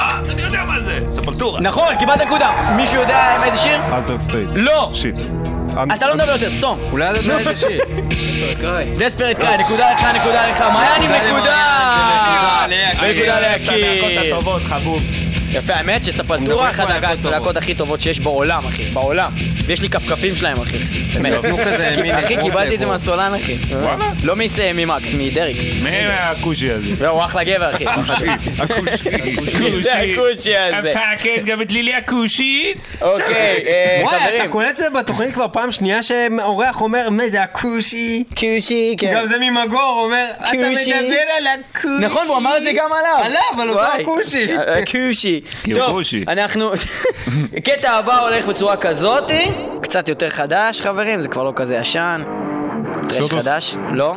[0.00, 0.98] אה, אני יודע מה זה!
[1.08, 1.60] ספולטורה.
[1.60, 2.74] נכון, קיבלת נקודה.
[2.76, 3.80] מישהו יודע איזה שיר?
[3.96, 4.48] אלטרד סטייט.
[4.54, 4.90] לא!
[4.92, 5.20] שיט.
[5.82, 6.78] אתה לא מדבר יותר, סתום.
[6.92, 7.80] אולי אתה שיר.
[8.60, 8.84] קראי.
[8.98, 10.60] דספרט קראי, נקודה לך, נקודה לך.
[10.60, 12.66] עם נקודה!
[13.10, 13.38] נקודה
[14.68, 15.25] חבוב.
[15.50, 18.90] יפה, האמת שספלטורה מדברים אחת הלהקות הכי טובות שיש בעולם, אחי.
[18.90, 19.32] בעולם.
[19.66, 20.78] ויש לי כפכפים שלהם, אחי.
[20.78, 21.44] באמת.
[22.24, 22.86] אחי, קיבלתי את זה.
[22.86, 23.56] מהסולן, אחי.
[23.70, 24.10] וואלה?
[24.24, 24.34] לא
[24.74, 25.56] ממקס, מדריק.
[25.82, 27.08] מי הכושי הזה?
[27.08, 27.84] הוא אחלה גבר, אחי.
[29.82, 30.90] זה הכושי הזה.
[30.90, 32.78] הפאקד גם את לילי הכושית.
[33.00, 34.50] אוקיי, אה, וואי, אתה חברים.
[34.50, 38.24] קולט את זה בתוכנית כבר פעם שנייה שאורח אומר, מה זה הכושי?
[38.36, 39.14] כושי, כן.
[39.14, 40.56] גם זה ממגור, אומר, אתה.
[40.56, 41.88] מדבר על הכושי.
[42.00, 43.24] נכון, הוא אמר את זה גם עליו.
[43.24, 44.02] עליו, על אותו וואי.
[44.82, 45.35] הכושי.
[45.74, 46.24] טוב, כושי.
[46.28, 46.70] אנחנו...
[47.66, 49.50] קטע הבא הולך בצורה כזאתי,
[49.82, 52.22] קצת יותר חדש, חברים, זה כבר לא כזה ישן.
[53.08, 53.30] טרש.
[53.30, 53.76] חדש?
[53.92, 54.14] לא.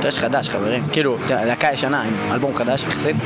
[0.00, 0.88] טרש חדש, חברים.
[0.92, 3.16] כאילו, להקה ישנה עם אלבום חדש יחסית.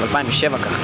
[0.00, 0.82] ב-2007 ככה.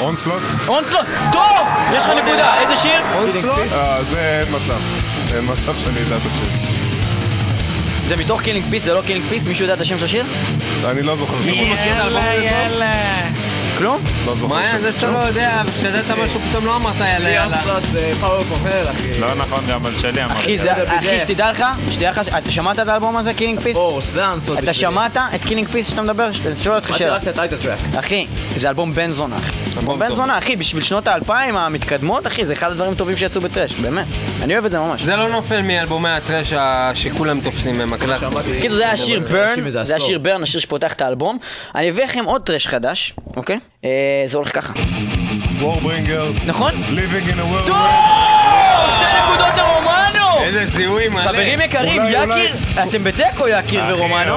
[0.00, 0.42] אונסלוט?
[0.68, 1.06] אונסלוט!
[1.32, 1.68] טוב!
[1.92, 3.00] יש לך נקודה, איזה שיר?
[3.72, 4.80] אה, זה אין מצב.
[5.34, 6.81] אין מצב שאני אדע את השיר.
[8.06, 9.46] זה מתוך Killing Peace, זה לא Killing Peace?
[9.46, 10.24] מישהו יודע את השם של השיר?
[10.84, 11.66] אני לא זוכר מישהו.
[11.66, 12.44] מכיר את האלבום הזה טוב?
[12.44, 12.92] יאללה.
[13.78, 14.04] כלום?
[14.26, 14.82] לא זוכר שם.
[14.82, 17.56] זה שאתה לא יודע, וכשידעת משהו פתאום לא אמרת יאללה יאללה.
[17.56, 19.20] Onslaught זה Power from Hell, אחי.
[19.20, 20.56] לא נכון, גם על שלי אמרתי.
[20.86, 21.20] אחי.
[21.20, 23.76] שתדע לך, שתדע לך, אתה שמעת את האלבום הזה, Killing Peace?
[23.76, 26.30] אורס, זה האנסות אתה שמעת את Killing Peace שאתה מדבר?
[26.46, 27.18] אני שואל אותך שאלה.
[27.98, 29.50] אחי, זה אלבום בן זונה, אחי.
[29.78, 33.72] אלבום בן זונה, אחי, בשביל שנות האלפיים המתקדמות, אחי, זה אחד הדברים הטובים שיצאו בטרש,
[33.72, 34.06] באמת.
[34.42, 35.02] אני אוהב את זה ממש.
[35.02, 36.52] זה לא נופל מאלבומי הטרש
[36.94, 38.28] שכולם תופסים הם הקלאסים.
[38.60, 39.96] כאילו זה היה שיר Burn, זה.
[39.96, 41.38] השיר Burn, השיר שפותח את האלבום.
[41.74, 43.58] אני אביא לכם עוד טרש חדש, אוקיי?
[43.84, 44.72] אה, זה הולך ככה.
[45.60, 46.72] Warbringer, נכון?
[46.72, 47.66] Living in a Whirlwind.
[47.66, 48.31] טוב!
[50.42, 50.58] לרומנו!
[50.58, 51.20] איזה זיהוי מלא.
[51.22, 52.56] חברים יקרים, יקיר,
[52.88, 54.36] אתם בתיקו יקיר ורומנו.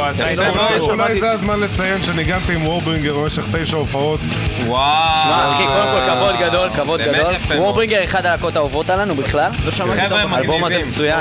[0.80, 4.20] אולי זה הזמן לציין שניגנתי עם וורברינגר במשך תשע הופעות.
[4.66, 5.16] וואו.
[5.24, 7.34] שמע, אחי, קודם כל כבוד גדול, כבוד גדול.
[7.58, 9.52] וורברינגר אחד הלהקות האהובות עלינו בכלל.
[9.66, 10.16] לא.
[10.32, 10.84] האלבום הזה.
[10.86, 11.20] מצוין.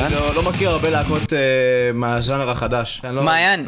[0.00, 1.38] אני לא- לא מכיר הרבה להקות אה,
[1.94, 3.02] מהז'אנר החדש.
[3.10, 3.66] לא- מעיין,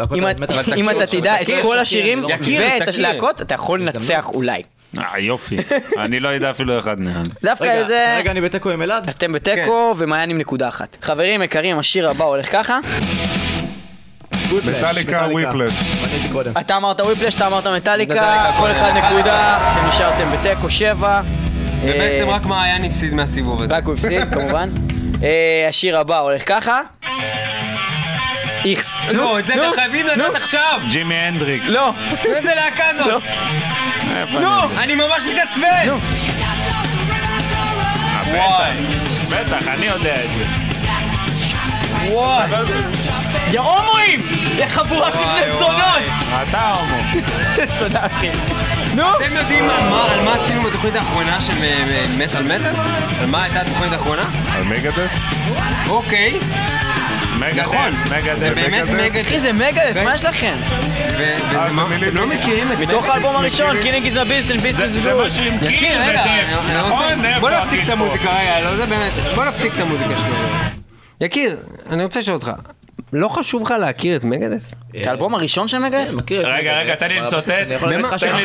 [0.76, 2.28] אם אתה תדע את כל השירים לא
[2.58, 2.88] ואת.
[2.94, 4.62] הלהקות, אתה יכול לנצח אולי.
[4.98, 5.56] אה, יופי.
[6.04, 7.22] אני לא יודע אפילו אחד מהם.
[7.42, 8.14] דווקא רגע, זה...
[8.18, 9.08] רגע, אני בתיקו עם אלעד?
[9.08, 10.96] אתם בתיקו ומעיין עם נקודה אחת.
[11.02, 12.78] חברים יקרים, השיר הבא הולך ככה.
[14.52, 15.74] מטאליקה, וויפלש.
[16.60, 21.20] אתה אמרת וויפלש, אתה אמרת מטאליקה, כל אחד אחד נקודה, אתם נשארתם בתיקו שבע.
[21.82, 23.74] ובעצם אה, רק מעיין הפסיד מהסיבוב הזה.
[23.74, 24.70] רק הוא הפסיד, כמובן.
[25.22, 26.80] אה, השיר הבא הולך ככה.
[28.64, 28.96] איכס.
[29.12, 30.80] לא, את זה אתם חייבים לדעת עכשיו!
[30.90, 31.68] ג'ימי הנדריקס.
[31.68, 31.92] לא,
[32.24, 33.06] איזה להקה זאת?
[33.06, 33.20] לא.
[34.40, 34.48] נו,
[34.78, 34.94] אני?
[34.94, 35.64] ממש מתעצבן!
[35.64, 35.96] אה,
[38.26, 38.76] וואי.
[39.28, 40.44] בטח, בטח, אני יודע את זה.
[42.10, 42.46] וואי.
[43.52, 44.20] יא הומואים!
[44.56, 46.02] יא חבורה של בני זונות!
[46.42, 46.96] אתה הומו.
[47.78, 48.28] תודה אחי.
[48.94, 49.16] נו!
[49.16, 51.52] אתם יודעים על מה, על מה עשינו בתוכנית האחרונה של
[52.16, 52.74] מטאל מטאל?
[53.20, 54.22] על מה הייתה התוכנית האחרונה?
[54.56, 55.10] על Megadeth?
[55.88, 56.38] אוקיי,
[57.56, 58.36] נכון, Megadeth.
[58.38, 59.04] זה באמת Megadeth.
[59.04, 59.26] Megadeth.
[59.26, 60.54] אחי זה Megadeth, מה יש לכם?
[60.60, 63.14] ו- אה, זה מה- אתם לא מכירים את מתוך Megadeth?
[63.14, 66.80] האלבום הראשון, Killing Is My Business, זה Business זה מה יקיר, רגע, אני- ודף, אני
[66.80, 67.40] רוצה- נכון?
[67.40, 67.88] בוא נפסיק את?
[67.88, 70.68] המוזיקה, רגע, לא, זה באמת, בוא נפסיק את המוזיקה שנייה.
[71.20, 71.56] יקיר,
[71.90, 72.50] אני רוצה לשאול אותך,
[73.12, 74.62] לא חשוב לך להכיר את Megadeth?
[75.00, 76.12] את האלבום הראשון של Megadeth?
[76.14, 77.96] מכיר את רגע, Megadeth, רגע, תן לי אבל לצוטט, תן לי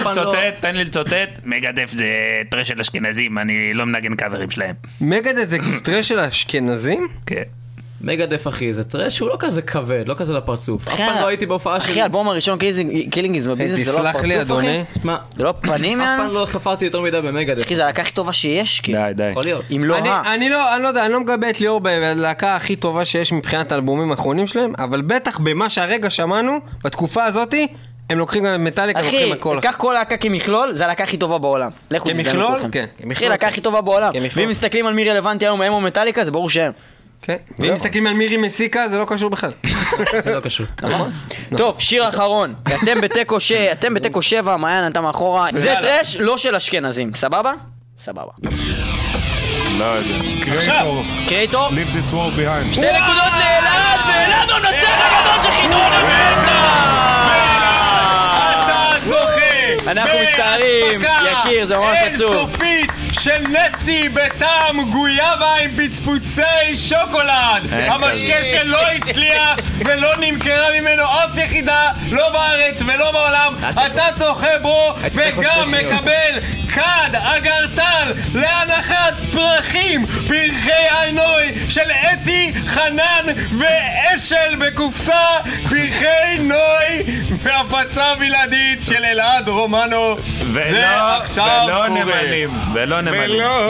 [0.02, 2.06] לא- לצוטט, תן לי לצוטט, Megadeth זה
[2.52, 4.76] thrash של אשכנזים, אני לא מנגן קאברים שלהם.
[5.02, 7.08] Megadeth זה thrash של האשכנזים?
[7.26, 7.44] כן.
[8.04, 10.88] Megadeth אחי, זה thrash שהוא לא כזה כבד, לא כזה לפרצוף.
[10.88, 11.92] אף פעם לא הייתי בהופעה של...
[11.92, 12.58] אחי, האלבום הראשון,
[13.12, 14.68] Killing Is My Business, זה לא תסלח לי הפרצוף, אחי?
[14.68, 14.84] אדוני.
[15.02, 16.20] שמע, זה לא פנים, אף?
[16.20, 17.62] פעם לא חפרתי יותר מדי ב Megadeth.
[17.62, 19.00] אחי, זה הלהקה הכי טובה שיש, כאילו.
[19.00, 19.30] די, די.
[19.30, 19.66] יכול להיות.
[19.76, 20.22] אם לא אני, ה...
[20.34, 23.72] אני לא, אני לא יודע, אני לא מגבה את ליאור בלהקה הכי טובה שיש מבחינת
[23.72, 27.68] האלבומים האחרונים שלהם, אבל בטח במה שהרגע שמענו, בתקופה הזאתי,
[28.10, 29.60] הם לוקחים גם את מטאליקה, הם אחי, לוקחים הכל.
[29.62, 31.72] קח כל להקה כמכלול, זה הלהקה הכי טובה בעולם.
[31.92, 32.52] לכו כמכלול?
[32.52, 32.72] כולכם.
[32.72, 33.52] כן, אחי, כמכלול, להקה כן.
[33.52, 34.14] הכי טובה בעולם.
[34.14, 34.46] כמכלול.
[34.46, 36.72] ואם מסתכלים על מי רלוונטי היום, הם או מטאליקה, זה ברור שהם.
[37.26, 37.36] כן.
[37.60, 39.52] ואם מסתכלים על מירי מסיקה, זה לא קשור בכלל.
[40.20, 40.66] זה לא קשור.
[40.84, 41.12] נכון.
[41.58, 42.54] טוב, שיר אחרון.
[42.68, 43.52] אתם בתיקו ש...
[43.52, 45.48] אתם בתיקו שבע, מעיין אתה מאחורה.
[45.56, 45.74] זה.
[45.82, 47.54] טרש לא של אשכנזים, סבבה?
[48.00, 48.32] סבבה.
[49.78, 50.16] לא יודע.
[50.46, 52.74] קרייטור, קרייטור, Leave this world behind.
[52.74, 55.92] שתי נקודות לאלעד, ואלעד הוא נצח הגדול של חידון
[59.06, 59.92] זוכה!
[59.92, 61.02] אנחנו מצטערים,
[61.32, 62.34] יקיר, זה ממש עצוב.
[62.34, 67.64] אינסופית של נסטי בטעם גויאבה עם פצפוצי שוקולד!
[67.72, 69.56] המשקה שלא הצליח
[69.86, 73.56] ולא נמכרה ממנו אף יחידה, לא בארץ ולא בעולם,
[73.86, 75.72] אתה זוכה בו וגם.
[75.72, 76.40] מקבל
[76.74, 83.26] כד אגרטל להנחת פרחים פרחי הנוי של אתי, חנן
[83.60, 85.26] ואשל בקופסה
[85.70, 90.18] פרחי נוי והפצה בלעדית של אלעד רומנו
[90.54, 91.88] ולא, ולא.
[91.90, 93.13] נמלים, ולא נמלים,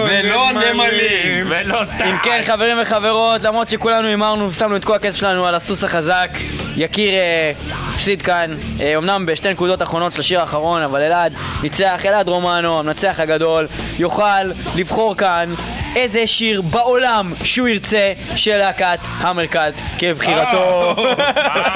[0.07, 1.45] ולא נמלים.
[1.49, 5.83] ולא אם כן, חברים וחברות, למרות שכולנו הימרנו ושמנו את כל הכסף שלנו על הסוס
[5.83, 6.29] החזק,
[6.77, 7.51] יקיר אה,
[7.87, 11.33] הפסיד כאן, אה, אמנם בשתי נקודות אחרונות של השיר האחרון, אבל אלעד
[11.63, 13.67] ניצח, אלעד רומנו, המנצח הגדול,
[13.99, 14.43] יוכל
[14.75, 15.53] לבחור כאן
[15.95, 20.95] איזה שיר בעולם שהוא ירצה של להקת המרקלט כבחירתו.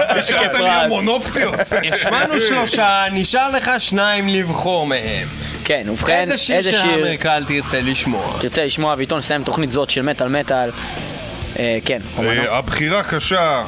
[0.10, 0.70] השארת לי.
[0.70, 1.56] המון אופציות.
[1.94, 5.28] השמענו שלושה, נשאר לך שניים לבחור מהם.
[5.64, 6.94] כן, ובכן, איזה שיר איזה של שיר?
[6.94, 8.38] המרקל תרצה לשמוע?
[8.40, 10.70] תרצה לשמוע ואיתו נסיים תוכנית זאת של מטאל מטאל.
[11.60, 12.42] אה, כן, אומנו.
[12.42, 13.64] אה, הבחירה קשה,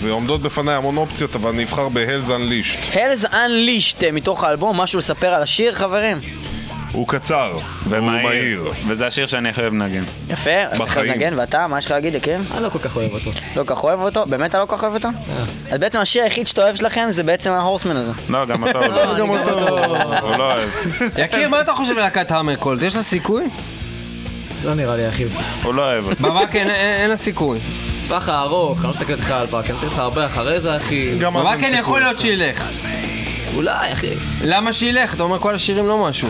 [0.00, 2.94] ועומדות בפניי המון אופציות, אבל אני אבחר ב-Hells Unleashed.
[2.94, 6.18] Hells Unleashed אה, מתוך האלבום, משהו לספר על השיר חברים?
[6.92, 8.64] הוא קצר, הוא ומהיר, מהיר.
[8.88, 10.04] וזה השיר שאני הכי אוהב לנגן.
[10.28, 11.02] יפה, אז אתה.
[11.02, 12.38] לנגן, ואתה, מה יש לך להגיד, יקיר?
[12.54, 13.30] אני לא כל כך אוהב אותו.
[13.56, 14.26] לא כל כך אוהב אותו?
[14.26, 15.08] באמת אתה לא כל כך אוהב אותו?
[15.70, 18.10] אז בעצם השיר היחיד שאתה אוהב שלכם זה בעצם ההורסמן הזה.
[18.28, 19.18] לא, גם אתה לא אוהב.
[19.18, 19.78] גם אותו.
[20.20, 20.68] הוא לא אוהב.
[21.18, 22.82] יקיר, מה אתה חושב על להקת המרקולט?
[22.82, 23.44] יש לה סיכוי?
[24.64, 25.24] לא נראה לי, אחי.
[25.62, 26.22] הוא לא אוהב אותו.
[26.22, 27.58] בבק אין- לה סיכוי.
[28.06, 31.18] טווח הארוך, אני לא מסתכל איתך על פאק, אני מסתכל איתך הרבה אחרי זה, אחי.
[31.18, 31.80] גם אז אין בבק אין סיכוי.
[31.80, 32.64] יכול להיות שילך.
[33.54, 34.10] אולי, אחי.
[34.42, 35.14] למה שילך?
[35.14, 36.28] אתה אומר כל השירים לא משהו.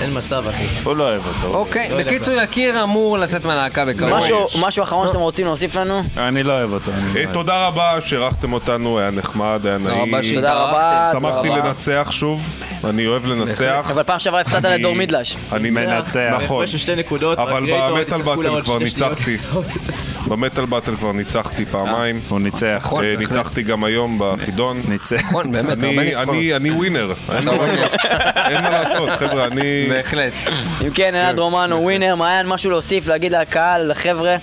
[0.00, 0.66] אין מצב, אחי.
[0.84, 1.54] הוא לא אוהב אותו.
[1.56, 4.10] אוקיי, לא בקיצור יקיר אמור לצאת מהלהקה בקרוב.
[4.12, 6.02] משהו- משהו אחרון שאתם רוצים להוסיף לנו?
[6.16, 6.90] אני לא אוהב אותו.
[7.14, 7.24] לא אה.
[7.32, 10.34] תודה רבה שאירחתם אותנו, היה נחמד, היה רבה נעים.
[10.34, 11.08] תודה רבה.
[11.12, 11.48] שמחתי.
[11.48, 12.48] לנצח שוב,
[12.84, 13.86] אני אוהב לנצח.
[13.90, 15.36] אבל פעם שעברה הפסדת לדור מידלש.
[15.52, 16.38] אני מנצח.
[16.44, 16.64] נכון.
[17.36, 18.78] אבל במטאל באטל כבר.
[18.78, 19.36] ניצחתי.
[20.28, 22.20] במטאל באטל כבר ניצחתי פעמיים.
[22.28, 22.76] הוא ניצח.
[22.80, 23.14] נכון, אה.
[23.18, 24.80] ניצחתי גם היום בחידון.
[24.88, 25.20] ניצח.
[25.22, 26.34] נכון, באמת, הרבה אני, ניצחונות.
[26.34, 27.12] אני, אני ווינר,
[28.50, 29.63] אין מה לעשות, חבר'ה, אני...
[29.90, 30.32] בהחלט.
[30.86, 34.36] אם כן, אלעד רומנו, ווינר, מעיין, משהו להוסיף, להגיד לקהל, לחבר'ה,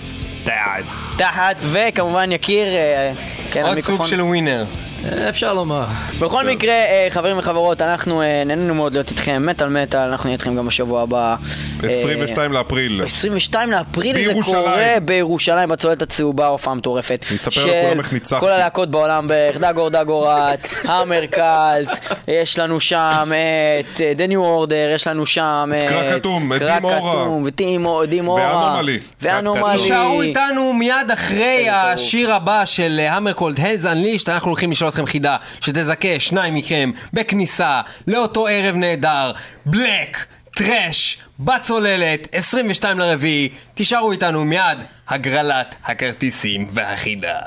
[0.44, 0.84] תעד.
[1.16, 3.12] תחת, וכמובן יקיר, אה,
[3.50, 4.06] כן, עוד המיקרופון.
[4.06, 4.64] סוג של ווינר.
[5.04, 5.84] אה, אפשר לומר.
[6.20, 10.34] בכל מקרה, אה, חברים וחברות, אנחנו אה, נהנינו מאוד להיות איתכם, מטאל מטאל, אנחנו נהיה
[10.34, 11.36] איתכם גם בשבוע הבא.
[11.84, 13.02] אה, 22 לאפריל.
[13.04, 14.62] 22 לאפריל זה בירושלים.
[14.62, 17.24] קורה בירושלים בצוללת הצהובה, הופעה מטורפת.
[17.28, 18.40] אני אספר לכולם איך ניצחתי.
[18.40, 23.32] כל הלהקות בעולם בערך, דגור דגורט, המרקלט, יש לנו שם
[23.80, 25.88] את אה, The New Order, יש לנו שם את...
[25.88, 28.06] קרקטום, את דימורה.
[28.06, 28.42] דימורה.
[28.42, 28.98] ואנומלי.
[29.22, 29.72] ואנומלי.
[29.72, 35.36] תישארו איתנו מיד אחרי השיר הבא של המרקולד, Hells Unleashed, אנחנו הולכים לשאול אתכם חידה
[35.60, 39.32] שתזכה שניים מכם בכניסה לאותו ערב נהדר,
[39.66, 44.78] בלק, טרש, בצוללת, 22 לרביעי, תישארו איתנו מיד
[45.08, 47.38] הגרלת הכרטיסים והחידה.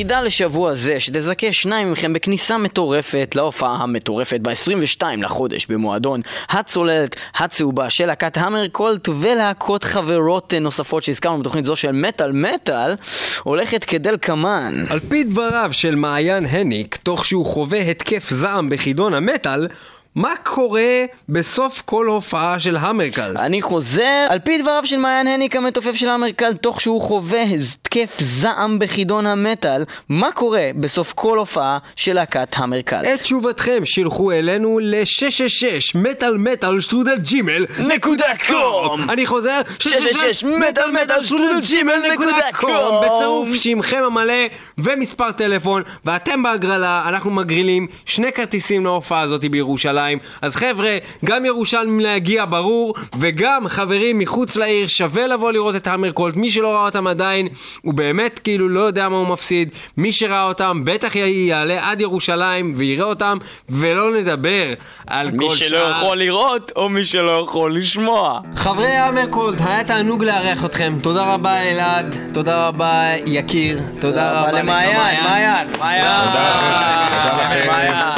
[0.00, 7.90] החידה לשבוע זה שתזכה שניים מכם בכניסה מטורפת להופעה המטורפת ב-22 לחודש במועדון הצוללת הצהובה
[7.90, 12.94] של להקת המר קולט ולהקות חברות נוספות שהזכרנו בתוכנית זו של מטאל מטאל
[13.42, 14.84] הולכת כדלקמן.
[14.88, 19.68] על פי דבריו של מעיין הניק, תוך שהוא חווה התקף זעם בחידון המטאל,
[20.14, 23.38] מה קורה בסוף כל הופעה של המרקל?
[23.38, 27.42] אני חוזר, על פי דבריו של מעיין הניק המתופף של המרכז, תוך שהוא חווה
[27.90, 33.04] התקף זעם בחידון המטאל, מה קורה בסוף כל הופעה של להקת המרכז?
[33.04, 39.10] את תשובתכם שילחו אלינו ל-666 מטאל מטאל שטרודל ג'ימל נקודה קום.
[39.10, 43.04] אני חוזר 666 מטאל מטאל שטרודל ג'ימל נקודה קום.
[43.04, 44.34] בצירוף שמכם המלא
[44.78, 52.00] ומספר טלפון ואתם בהגרלה, אנחנו מגרילים שני כרטיסים להופעה הזאת בירושלים אז חבר'ה, גם ירושלמים
[52.00, 57.06] להגיע ברור וגם חברים מחוץ לעיר שווה לבוא לראות את המרקולט מי שלא ראה אותם
[57.06, 57.48] עדיין
[57.82, 62.74] הוא באמת כאילו לא יודע מה הוא מפסיד מי שראה אותם בטח יעלה עד ירושלים
[62.76, 63.38] ויראה אותם
[63.68, 64.74] ולא נדבר
[65.06, 68.40] על מי כל שלא שאר יכול לראות, או מי שלא יכול לשמוע.
[68.56, 70.94] חברי המרקולט, היה תענוג לארח אתכם.
[71.02, 75.68] תודה רבה אלעד, תודה רבה יקיר, תודה רבה למעיין, מעיין, מעיין.
[75.78, 76.04] מעיין.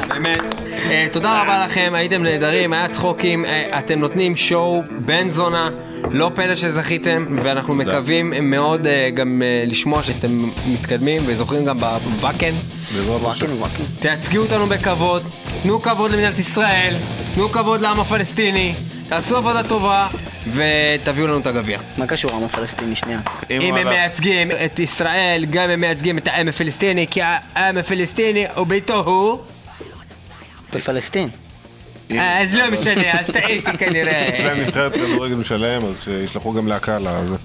[0.08, 0.71] באמת.
[0.72, 5.68] אה, תודה רבה לכם, הייתם נהדרים, היה צחוקים, אה, אתם נותנים שואו בן זונה,
[6.10, 12.52] לא פלא שזכיתם, ואנחנו מקווים מאוד אה, גם לשמוע שאתם מתקדמים וזוכרים גם בוואקן.
[14.00, 15.22] תייצגו אותנו בכבוד,
[15.62, 16.94] תנו כבוד למדינת ישראל,
[17.34, 18.74] תנו כבוד לעם הפלסטיני,
[19.08, 20.08] תעשו עבודה טובה
[20.52, 21.78] ותביאו לנו את הגביע.
[21.96, 23.20] מה קשור העם הפלסטיני שנייה?
[23.50, 28.66] אם הם מייצגים את ישראל, גם הם מייצגים את העם הפלסטיני, כי העם הפלסטיני הוא
[28.66, 29.38] ביתו הוא...
[30.74, 31.28] בפלסטין.
[32.10, 34.28] אה, אז לא משנה, אז טעיתי יש כנראה.
[34.44, 37.36] להם נבחרת כדורגל משלהם, אז שישלחו גם להקה לזה.